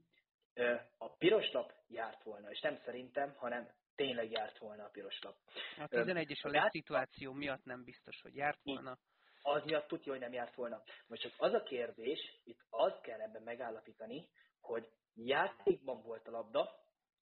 [0.99, 5.37] a piros lap járt volna, és nem szerintem, hanem tényleg járt volna a piros lap.
[5.79, 8.99] A 11 és a lesz szituáció miatt nem biztos, hogy járt volna.
[9.43, 10.83] Az miatt tudja, hogy nem járt volna.
[11.07, 14.29] Most csak az a kérdés, itt azt kell ebben megállapítani,
[14.61, 16.81] hogy játékban volt a labda,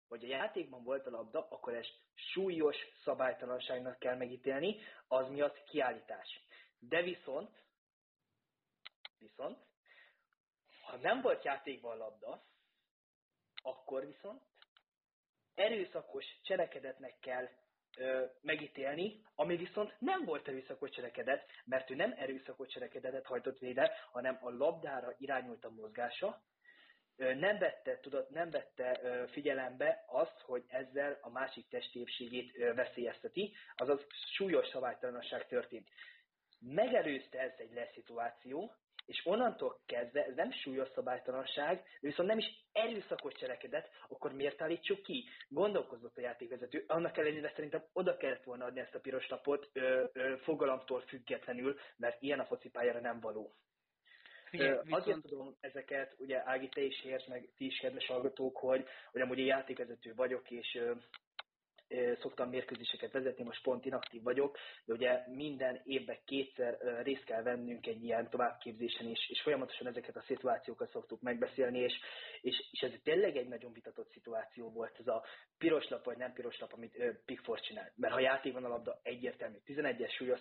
[0.09, 4.77] vagy a játékban volt a labda, akkor ezt súlyos szabálytalanságnak kell megítélni,
[5.09, 6.47] az miatt kiállítás.
[6.79, 7.51] De viszont,
[9.19, 9.59] viszont,
[10.81, 12.45] ha nem volt játékban labda,
[13.63, 14.43] akkor viszont
[15.55, 17.49] erőszakos cselekedetnek kell
[17.97, 23.97] ö, megítélni, ami viszont nem volt erőszakos cselekedet, mert ő nem erőszakos cselekedetet hajtott véde,
[24.11, 26.43] hanem a labdára irányult a mozgása,
[27.19, 29.01] nem vette, tudod, nem vette
[29.31, 35.89] figyelembe azt, hogy ezzel a másik testépségét veszélyezteti, azaz súlyos szabálytalanság történt.
[36.61, 38.75] Megelőzte ez egy leszituáció,
[39.09, 45.03] és onnantól kezdve ez nem súlyos szabálytalanság, viszont nem is erőszakos cselekedet, akkor miért állítsuk
[45.03, 45.25] ki?
[45.49, 50.05] Gondolkozott a játékvezető, annak ellenére szerintem oda kellett volna adni ezt a piros lapot ö,
[50.13, 53.55] ö, fogalamtól függetlenül, mert ilyen a focipályára nem való.
[54.45, 55.03] Figyelj, viszont...
[55.03, 59.21] Azért tudom ezeket, ugye Ági, te is érsz, meg ti is kedves hallgatók, hogy, hogy
[59.21, 60.79] amúgy én játékvezető vagyok, és
[62.21, 67.87] szoktam mérkőzéseket vezetni, most pont inaktív vagyok, de ugye minden évben kétszer részt kell vennünk
[67.87, 71.93] egy ilyen továbbképzésen is, és folyamatosan ezeket a szituációkat szoktuk megbeszélni, és,
[72.41, 75.25] és, és ez tényleg egy nagyon vitatott szituáció volt, ez a
[75.59, 77.93] piros lap vagy nem piros lap, amit Pickford csinál.
[77.97, 80.41] Mert ha játékban a labda egyértelmű, 11-es súlyos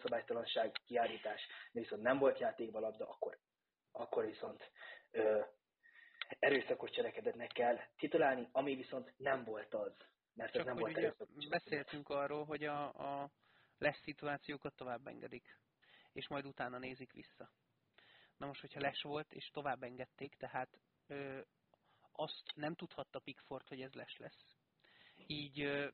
[0.86, 3.38] kiállítás, de viszont nem volt játékban a labda, akkor
[3.98, 4.72] akkor viszont
[5.12, 5.40] ö,
[6.40, 9.96] erőszakos cselekedetnek kell titulálni, ami viszont nem volt az,
[10.38, 13.32] mert Csak ez nem volt erőszakos Beszéltünk arról, hogy a, a
[13.78, 15.60] lesz szituációkat tovább engedik,
[16.12, 17.52] és majd utána nézik vissza.
[18.38, 21.40] Na most, hogyha les volt, és tovább engedték, tehát ö,
[22.12, 24.58] azt nem tudhatta Pickford, hogy ez les lesz.
[25.28, 25.88] Így ö,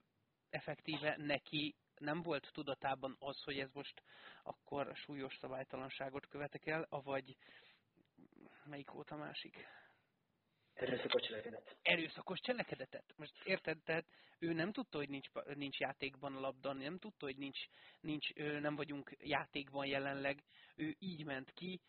[0.49, 4.03] effektíve neki nem volt tudatában az, hogy ez most
[4.43, 7.37] akkor súlyos szabálytalanságot követek el, avagy
[8.63, 9.67] melyik volt a másik?
[10.73, 11.77] Erőszakos cselekedet.
[11.81, 13.13] Erőszakos cselekedetet.
[13.17, 14.05] Most érted, tehát
[14.39, 17.59] ő nem tudta, hogy nincs, nincs játékban a labda, nem tudta, hogy nincs,
[17.99, 20.43] nincs, nem vagyunk játékban jelenleg.
[20.75, 21.81] Ő így ment ki.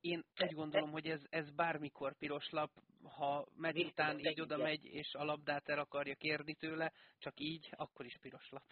[0.00, 2.70] Én úgy gondolom, hogy ez, ez bármikor piros lap,
[3.02, 7.68] ha megy után így oda megy, és a labdát el akarja kérni tőle, csak így,
[7.76, 8.64] akkor is piros lap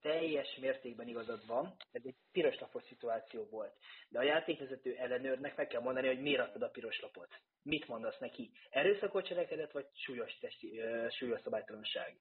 [0.00, 3.76] teljes mértékben igazad van, ez egy piros lapos szituáció volt.
[4.08, 7.28] De a játékvezető ellenőrnek meg kell mondani, hogy miért adtad a piros lapot.
[7.62, 8.50] Mit mondasz neki?
[8.70, 10.80] Erőszakot cselekedett, vagy súlyos, testi,
[11.10, 12.20] súlyos szabálytalanság?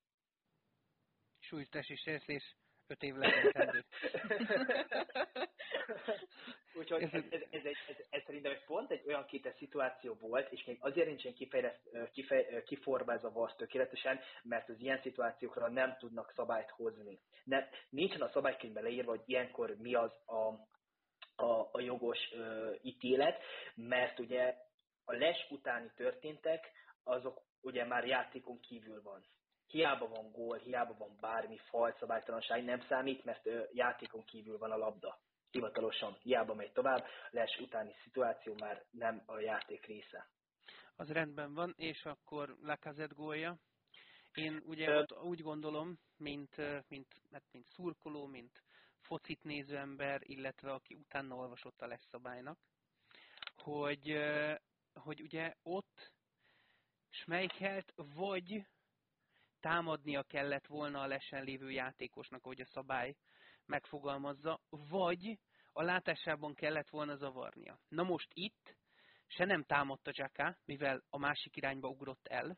[1.40, 2.56] Súlyos testi sérülés,
[2.90, 3.16] öt év.
[6.74, 10.52] Úgyhogy ez, ez, ez, ez, ez, ez szerintem egy pont egy olyan kétes szituáció volt,
[10.52, 11.34] és még azért nincsen
[12.12, 17.20] kifej, kiformázva VASZ tökéletesen, mert az ilyen szituációkra nem tudnak szabályt hozni.
[17.44, 20.68] Nem, nincsen a szabálykönyvben leírva, hogy ilyenkor mi az a,
[21.44, 23.44] a, a jogos uh, ítélet,
[23.76, 24.56] mert ugye
[25.06, 26.72] a les utáni történtek,
[27.04, 29.26] azok ugye már játékon kívül van
[29.70, 34.78] hiába van gól, hiába van bármi fal, szabálytalanság, nem számít, mert játékon kívül van a
[34.78, 35.20] labda.
[35.52, 40.28] Hivatalosan hiába megy tovább, les utáni szituáció már nem a játék része.
[40.96, 43.58] Az rendben van, és akkor Lacazette gólja.
[44.34, 45.04] Én ugye Ö...
[45.22, 46.56] úgy gondolom, mint,
[46.88, 48.64] mint, hát mint szurkoló, mint
[49.02, 52.58] focit néző ember, illetve aki utána olvasott a lesz szabálynak,
[53.58, 54.18] hogy,
[54.94, 56.12] hogy ugye ott
[57.10, 58.66] Schmeichelt vagy
[59.60, 63.16] támadnia kellett volna a lesen lévő játékosnak, ahogy a szabály
[63.66, 65.40] megfogalmazza, vagy
[65.72, 67.80] a látásában kellett volna zavarnia.
[67.88, 68.78] Na most itt
[69.28, 72.58] se nem támadta Jacka, mivel a másik irányba ugrott el,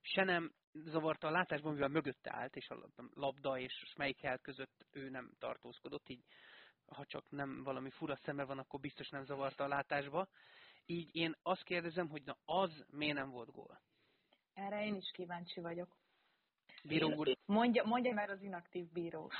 [0.00, 5.08] se nem zavarta a látásban, mivel mögötte állt, és a labda és Schmeichel között ő
[5.10, 6.24] nem tartózkodott, így
[6.86, 10.28] ha csak nem valami fura szeme van, akkor biztos nem zavarta a látásba.
[10.86, 13.80] Így én azt kérdezem, hogy na az miért nem volt gól?
[14.54, 15.96] Erre én is kíváncsi vagyok.
[16.88, 17.36] Bíró úr.
[17.46, 19.30] Mondja, mondja már az inaktív bíró.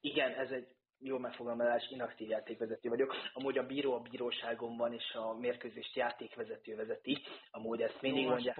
[0.00, 3.14] Igen, ez egy jó megfogalmazás, inaktív játékvezető vagyok.
[3.32, 7.18] Amúgy a bíró a bíróságon van, és a mérkőzést játékvezető vezeti.
[7.50, 8.54] Amúgy ezt mindig mondja.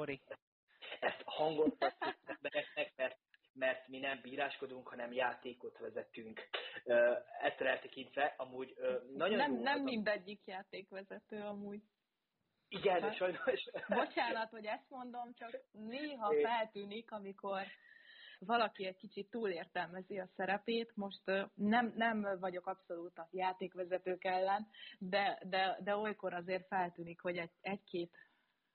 [1.01, 3.19] Ezt hangoztatjuk embereknek, mert,
[3.53, 6.49] mert mi nem bíráskodunk, hanem játékot vezetünk.
[7.43, 8.75] Ettől eltekintve, amúgy
[9.15, 11.83] nagyon nem, jó nem mindegyik játékvezető amúgy.
[12.75, 13.71] Igen, hát, sajnos.
[13.89, 17.63] Bocsánat, hogy ezt mondom, csak néha feltűnik, amikor
[18.39, 20.97] valaki egy kicsit túlértelmezi a szerepét.
[20.97, 21.23] Most
[21.55, 24.69] nem, nem vagyok abszolút a játékvezetők ellen,
[24.99, 28.17] de, de, de olykor azért feltűnik, hogy egy, egy-két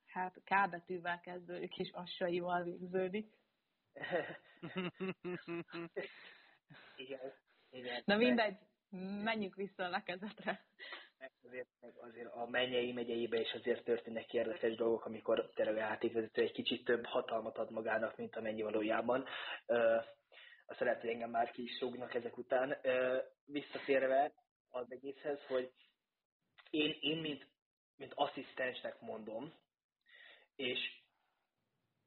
[0.06, 3.34] hát K betűvel kezdődik, és assaival végződik.
[6.96, 7.34] igen,
[7.70, 8.02] igen.
[8.06, 8.58] Na mindegy,
[9.24, 10.66] menjünk vissza a lekezetre
[11.44, 11.68] azért,
[11.98, 16.86] azért a mennyei megyeibe is azért történnek érdekes dolgok, amikor tényleg a játékvezető egy kicsit
[16.86, 19.26] több hatalmat ad magának, mint amennyi valójában.
[20.66, 22.78] Azt lehet, hogy engem már ki is rúgnak ezek után.
[23.46, 24.34] Visszatérve
[24.70, 25.72] az egészhez, hogy
[26.70, 27.48] én, én mint,
[27.96, 29.54] mint asszisztensnek mondom,
[30.56, 30.80] és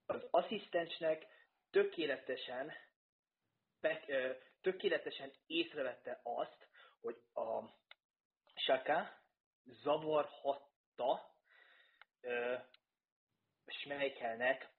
[0.06, 1.26] az asszisztensnek
[1.70, 2.72] tökéletesen,
[4.60, 6.70] tökéletesen észrevette azt,
[8.72, 9.20] Saka
[9.64, 11.34] zavarhatta
[12.20, 12.54] ö,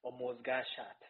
[0.02, 1.10] a mozgását.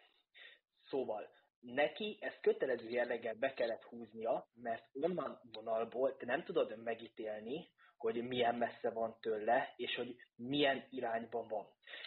[0.88, 1.30] Szóval
[1.60, 7.70] neki ezt kötelező jelleggel be kellett húznia, mert onnan vonalból te nem tudod megítélni,
[8.04, 11.66] hogy milyen messze van tőle, és hogy milyen irányban van.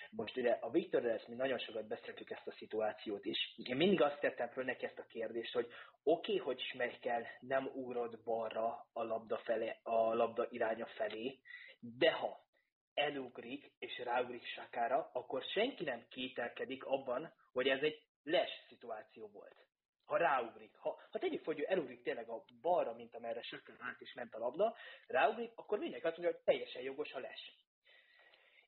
[0.10, 3.54] Most ugye a Viktor ezt mi nagyon sokat beszéltük ezt a szituációt is.
[3.64, 5.68] Én mindig azt tettem föl neki ezt a kérdést, hogy
[6.04, 11.40] oké, okay, hogy Schmeichel nem ugrott balra a labda, felé, a labda iránya felé,
[11.80, 12.46] de ha
[12.94, 19.67] elugrik és ráugrik Sakára, akkor senki nem kételkedik abban, hogy ez egy les szituáció volt
[20.08, 20.76] ha ráugrik.
[20.76, 24.34] Ha, ha tegyük hogy ő elugrik tényleg a balra, mint amerre Sökön állt és ment
[24.34, 24.76] a labda,
[25.08, 27.56] ráugrik, akkor mindenki azt mondja, hogy teljesen jogos a les.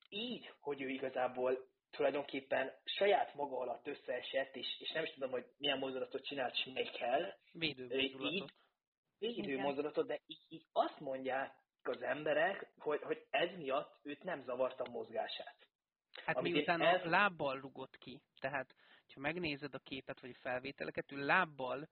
[0.10, 5.46] Így, hogy ő igazából tulajdonképpen saját maga alatt összeesett, és, és nem is tudom, hogy
[5.58, 7.38] milyen mozdulatot csinált Schmeichel.
[7.52, 8.54] Védő mozdulatot.
[9.20, 14.44] Védő mozdulatot, de így, így azt mondják az emberek, hogy, hogy ez miatt őt nem
[14.44, 15.56] zavarta a mozgását.
[16.26, 17.06] Hát miután ez...
[17.06, 18.76] a lábbal rugott ki, tehát
[19.14, 21.90] ha megnézed a képet vagy a felvételeket, ő lábbal,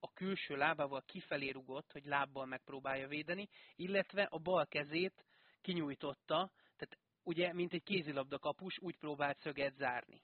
[0.00, 5.24] a külső lábával kifelé rugott, hogy lábbal megpróbálja védeni, illetve a bal kezét
[5.60, 10.22] kinyújtotta, tehát ugye, mint egy kézilabda kapus, úgy próbált szöget zárni.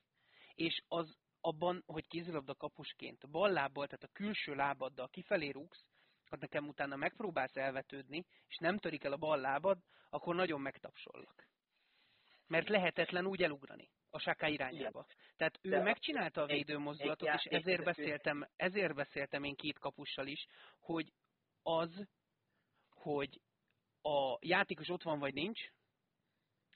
[0.55, 5.85] És az abban, hogy kézilabda kapusként a bal lábbal, tehát a külső lábaddal kifelé rúgsz,
[6.29, 9.79] ha nekem utána megpróbálsz elvetődni, és nem törik el a bal lábad,
[10.11, 11.49] akkor nagyon megtapsollak.
[12.47, 15.07] Mert lehetetlen úgy elugrani a Saka irányába.
[15.09, 15.37] Igen.
[15.37, 20.47] Tehát ő De megcsinálta a védőmozdulatot, és ezért beszéltem, ezért beszéltem én két kapussal is,
[20.81, 21.13] hogy
[21.63, 22.07] az,
[22.91, 23.41] hogy
[24.03, 25.61] a játékos ott van vagy nincs,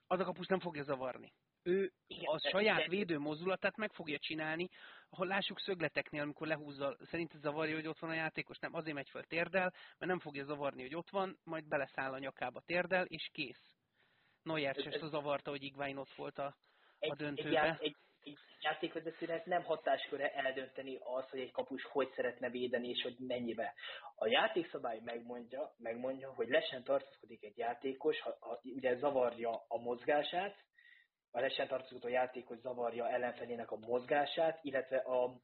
[0.06, 1.32] az a kapus nem fogja zavarni.
[1.62, 1.92] Ő
[2.24, 4.68] a saját védő mozdulatát meg fogja csinálni,
[5.08, 9.08] ahol lássuk szögleteknél, amikor lehúzza, szerint zavarja, hogy ott van a játékos, nem azért megy
[9.08, 13.28] föl térdel, mert nem fogja zavarni, hogy ott van, majd beleszáll a nyakába térdel, és
[13.32, 13.74] kész.
[14.42, 16.56] Neuer sem zavarta, hogy Igvány ott volt a,
[17.08, 17.78] a döntőbe.
[17.80, 23.02] Egy, egy, egy játékvezetőnek nem hatásköre eldönteni az, hogy egy kapus hogy szeretne védeni, és
[23.02, 23.74] hogy mennyibe.
[24.14, 30.56] A játékszabály megmondja, megmondja hogy lesen tartózkodik egy játékos, ha, ha ugye zavarja a mozgását,
[31.30, 35.40] a lesen tartózkodó játékos zavarja ellenfelének a mozgását, illetve a,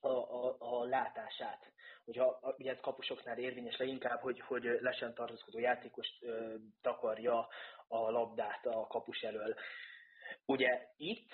[0.00, 1.72] a, a, a látását.
[2.04, 7.48] Hogyha, ugye ez kapusoknál érvényes leginkább, hogy, hogy lesen tartózkodó játékos ö, takarja
[7.88, 9.54] a labdát a kapus elől.
[10.44, 11.30] Ugye itt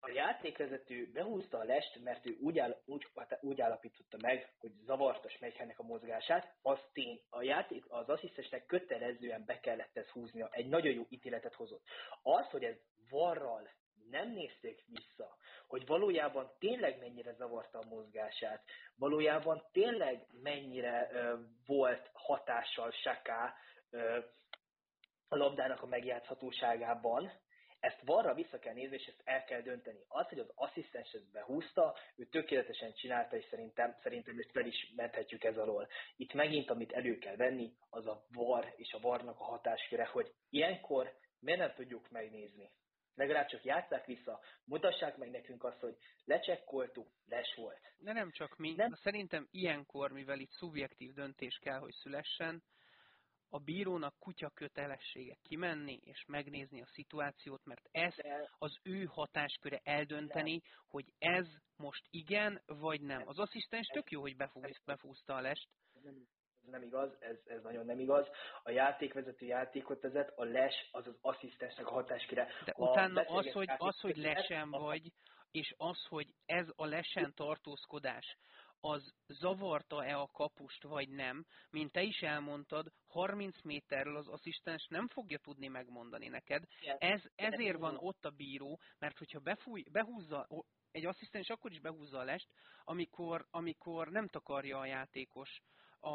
[0.00, 3.06] a játékvezető behúzta a lest, mert ő úgy, áll, úgy,
[3.40, 7.20] úgy állapította meg, hogy zavarta Schmeichelnek a mozgását, az tény.
[7.30, 11.84] A játék, az asszisztensnek kötelezően be kellett ezt húznia, egy nagyon jó ítéletet hozott.
[12.22, 12.76] Az, hogy ez
[13.10, 13.70] varral
[14.10, 18.64] nem nézték vissza, hogy valójában tényleg mennyire zavarta a mozgását,
[18.96, 23.54] valójában tényleg mennyire ö, volt hatással Saká
[25.28, 27.32] a labdának a megjátszhatóságában,
[27.80, 30.04] ezt varra vissza kell nézni, és ezt el kell dönteni.
[30.08, 34.92] Az, hogy az asszisztens ezt behúzta, ő tökéletesen csinálta, és szerintem, szerintem ezt fel is
[34.96, 35.88] menthetjük ez alól.
[36.16, 40.32] Itt megint, amit elő kell venni, az a var és a varnak a hatásköre, hogy
[40.50, 42.70] ilyenkor miért nem tudjuk megnézni.
[43.14, 47.80] Legalább csak játsszák vissza, mutassák meg nekünk azt, hogy lecsekkoltuk, les volt.
[47.98, 48.74] De nem csak mi.
[48.74, 48.94] Nem.
[48.94, 52.62] Szerintem ilyenkor, mivel itt szubjektív döntés kell, hogy szülessen,
[53.50, 58.14] a bírónak kutya kötelessége kimenni és megnézni a szituációt, mert ez
[58.58, 61.46] az ő hatásköre eldönteni, hogy ez
[61.76, 63.22] most igen vagy nem.
[63.28, 64.36] Az asszisztens tök jó, hogy
[64.84, 65.68] befúzta a lest.
[65.94, 66.02] Ez
[66.70, 68.28] nem igaz, ez, ez nagyon nem igaz.
[68.62, 72.48] A játékvezető játékot vezet, a les az az asszisztensnek a hatásköre.
[72.64, 75.12] De utána az, hogy, az, hogy lesen vagy,
[75.50, 78.36] és az, hogy ez a lesen tartózkodás,
[78.80, 85.08] az zavarta-e a kapust, vagy nem, mint te is elmondtad, 30 méterről az asszisztens nem
[85.08, 86.64] fogja tudni megmondani neked.
[86.98, 90.48] Ez, ezért van ott a bíró, mert hogyha befúj, behúzza,
[90.90, 92.54] egy asszisztens akkor is behúzza a lest,
[92.84, 95.60] amikor, amikor nem takarja a játékos
[96.00, 96.08] a,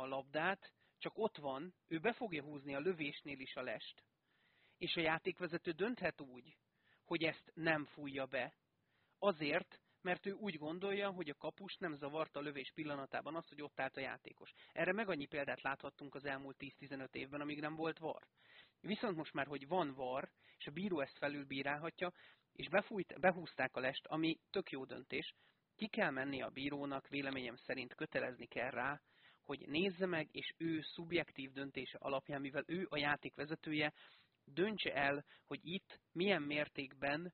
[0.00, 4.04] a labdát, csak ott van, ő be fogja húzni a lövésnél is a lest.
[4.78, 6.56] És a játékvezető dönthet úgy,
[7.04, 8.54] hogy ezt nem fújja be.
[9.18, 13.62] Azért, mert ő úgy gondolja, hogy a kapus nem zavarta a lövés pillanatában azt, hogy
[13.62, 14.52] ott állt a játékos.
[14.72, 18.26] Erre meg annyi példát láthattunk az elmúlt 10-15 évben, amíg nem volt var.
[18.80, 22.12] Viszont most már, hogy van var, és a bíró ezt felülbírálhatja,
[22.52, 25.34] és befújt, behúzták a lest, ami tök jó döntés,
[25.76, 29.00] ki kell menni a bírónak, véleményem szerint kötelezni kell rá,
[29.42, 33.92] hogy nézze meg, és ő szubjektív döntése alapján, mivel ő a játék vezetője,
[34.44, 37.32] döntse el, hogy itt milyen mértékben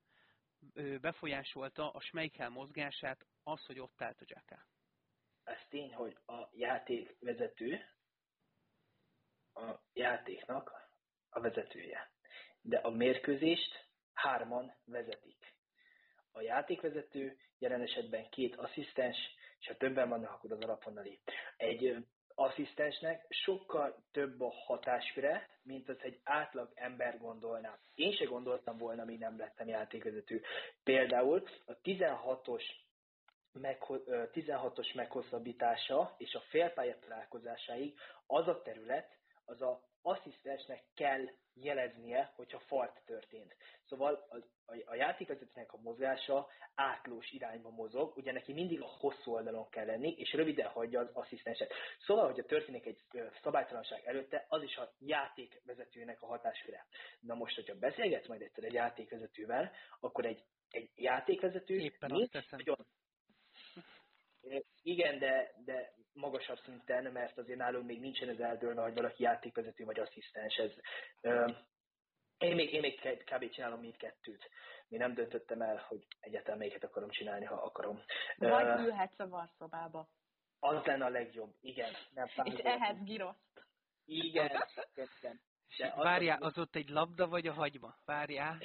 [1.00, 4.66] befolyásolta a Schmeichel mozgását az, hogy ott állt a Jacka.
[5.44, 7.80] Ez tény, hogy a játékvezető
[9.54, 10.72] a játéknak
[11.28, 12.10] a vezetője.
[12.60, 15.54] De a mérkőzést hárman vezetik.
[16.30, 19.16] A játékvezető jelen esetben két asszisztens,
[19.58, 21.20] és ha többen vannak, akkor az alapvonali.
[21.56, 27.78] Egy asszisztensnek sokkal több a hatásköre, mint az egy átlag ember gondolná.
[27.94, 30.42] Én se gondoltam volna, mi nem lettem játékvezető.
[30.84, 32.62] Például a 16-os
[33.54, 42.58] 16-os meghosszabbítása és a félpálya találkozásáig az a terület, az a asszisztensnek kell jeleznie, hogyha
[42.58, 43.56] falt történt.
[43.88, 49.32] Szóval az, a, a játékvezetőnek a mozgása átlós irányba mozog, ugye neki mindig a hosszú
[49.32, 51.72] oldalon kell lenni, és röviden hagyja az asszisztenset.
[52.06, 53.00] Szóval, hogyha történik egy
[53.42, 56.86] szabálytalanság előtte, az is a játékvezetőnek a hatásköre.
[57.20, 62.60] Na most, hogyha beszélgetsz majd egyszer egy játékvezetővel, akkor egy, egy játékvezető Éppen azt teszem.
[62.64, 62.86] Nagyon,
[64.82, 69.84] igen, de, de magasabb szinten, mert azért nálunk még nincsen ez eldőlve, hogy valaki játékvezető
[69.84, 70.56] vagy asszisztens.
[70.56, 70.70] Ez,
[72.38, 73.50] én még, én még kb.
[73.50, 74.50] csinálom mindkettőt.
[74.88, 78.02] Mi nem döntöttem el, hogy egyáltalán melyiket akarom csinálni, ha akarom.
[78.36, 80.08] Vagy uh, ülhetsz a varszobába.
[80.58, 81.92] Az lenne a legjobb, igen.
[82.14, 83.66] Nem És ehhez giroszt.
[84.04, 84.50] Igen,
[84.94, 85.40] igen.
[85.78, 87.96] De Várjál, az ott egy labda vagy a hagyma?
[88.04, 88.58] Várjál.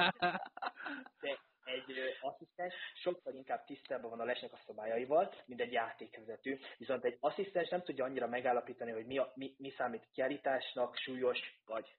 [1.20, 1.38] De
[1.70, 6.58] egy asszisztens sokkal inkább tisztában van a lesnek a szabályaival, mint egy játékvezető.
[6.78, 11.38] Viszont egy asszisztens nem tudja annyira megállapítani, hogy mi, a, mi, mi számít kiállításnak, súlyos
[11.66, 11.96] vagy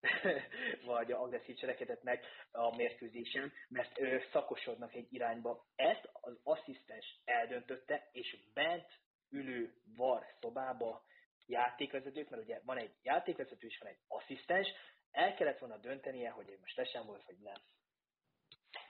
[0.84, 5.66] vagy agresszív cselekedetnek a mérkőzésen, mert ő szakosodnak egy irányba.
[5.76, 8.86] Ezt az asszisztens eldöntötte, és bent
[9.30, 11.04] ülő var szobába
[11.46, 14.68] játékvezetők, mert ugye van egy játékvezető és van egy asszisztens,
[15.10, 17.60] el kellett volna döntenie, hogy most lesen volt, vagy nem.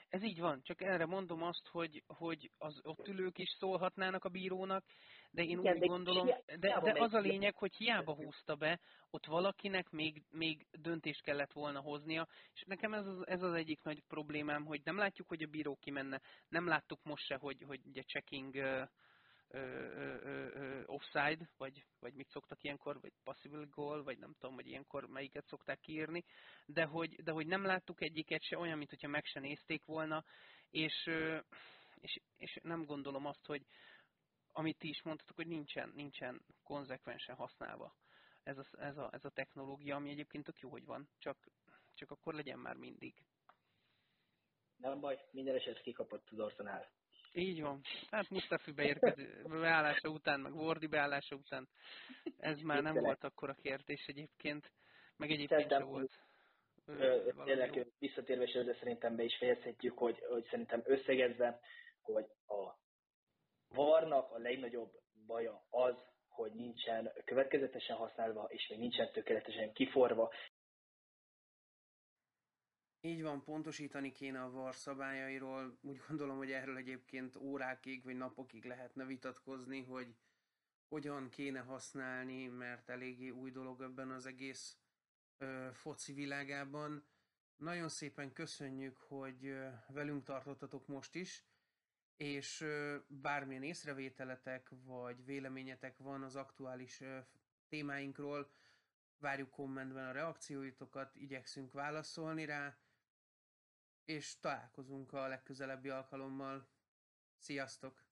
[0.09, 4.29] Ez így van, csak erre mondom azt, hogy, hogy az ott ülők is szólhatnának a
[4.29, 4.85] bírónak,
[5.31, 8.81] de én Igen, úgy de gondolom, de, de az a lényeg, hogy hiába húzta be,
[9.11, 13.83] ott valakinek még, még döntést kellett volna hoznia, és nekem ez az, ez az egyik
[13.83, 17.81] nagy problémám, hogy nem látjuk, hogy a bíró kimenne, nem láttuk most se, hogy, hogy
[17.87, 18.89] ugye checking uh,
[20.87, 25.47] offside, vagy, vagy mit szoktak ilyenkor, vagy possible goal, vagy nem tudom, hogy ilyenkor melyiket
[25.47, 26.25] szokták kiírni,
[26.67, 30.25] de hogy, de hogy nem láttuk egyiket se olyan, mint hogyha meg se nézték volna,
[30.71, 31.11] és,
[31.95, 33.67] és, és nem gondolom azt, hogy
[34.53, 37.95] amit ti is mondtatok, hogy nincsen, nincsen konzekvensen használva
[38.47, 41.49] ez a, ez, a, ez a technológia, ami egyébként tök jó, hogy van, csak,
[41.95, 43.15] csak akkor legyen már mindig.
[44.77, 46.87] Nem baj, minden eset kikapott az Arsenal.
[47.37, 47.81] Így van.
[48.11, 51.69] Hát Mustafi beérkező beállása után, meg Wardi beállása után.
[52.39, 54.73] Ez már nem volt akkor a kérdés egyébként,
[55.17, 56.13] meg egyébként sem volt.
[57.45, 61.61] Tényleg visszatérve, és ezzel szerintem be is fejezhetjük, hogy, hogy szerintem összegezve,
[62.03, 62.75] hogy a
[63.69, 64.91] varnak a legnagyobb
[65.27, 65.95] baja az,
[66.29, 70.33] hogy nincsen következetesen használva, és még nincsen tökéletesen kiforva.
[73.07, 75.79] Így van, pontosítani kéne a VAR szabályairól.
[75.81, 80.15] Úgy gondolom, hogy erről egyébként órákig vagy napokig lehetne vitatkozni, hogy
[80.89, 84.77] hogyan kéne használni, mert eléggé új dolog ebben az egész
[85.39, 87.05] ö, foci világában.
[87.57, 89.57] Nagyon szépen köszönjük, hogy
[89.89, 91.45] velünk tartottatok most is,
[92.17, 92.65] és
[93.07, 97.03] bármilyen észrevételetek vagy véleményetek van az aktuális
[97.69, 98.51] témáinkról,
[99.19, 102.77] várjuk kommentben a reakcióitokat, igyekszünk válaszolni rá,
[104.07, 106.69] és találkozunk a legközelebbi alkalommal.
[107.37, 108.06] Sziasztok!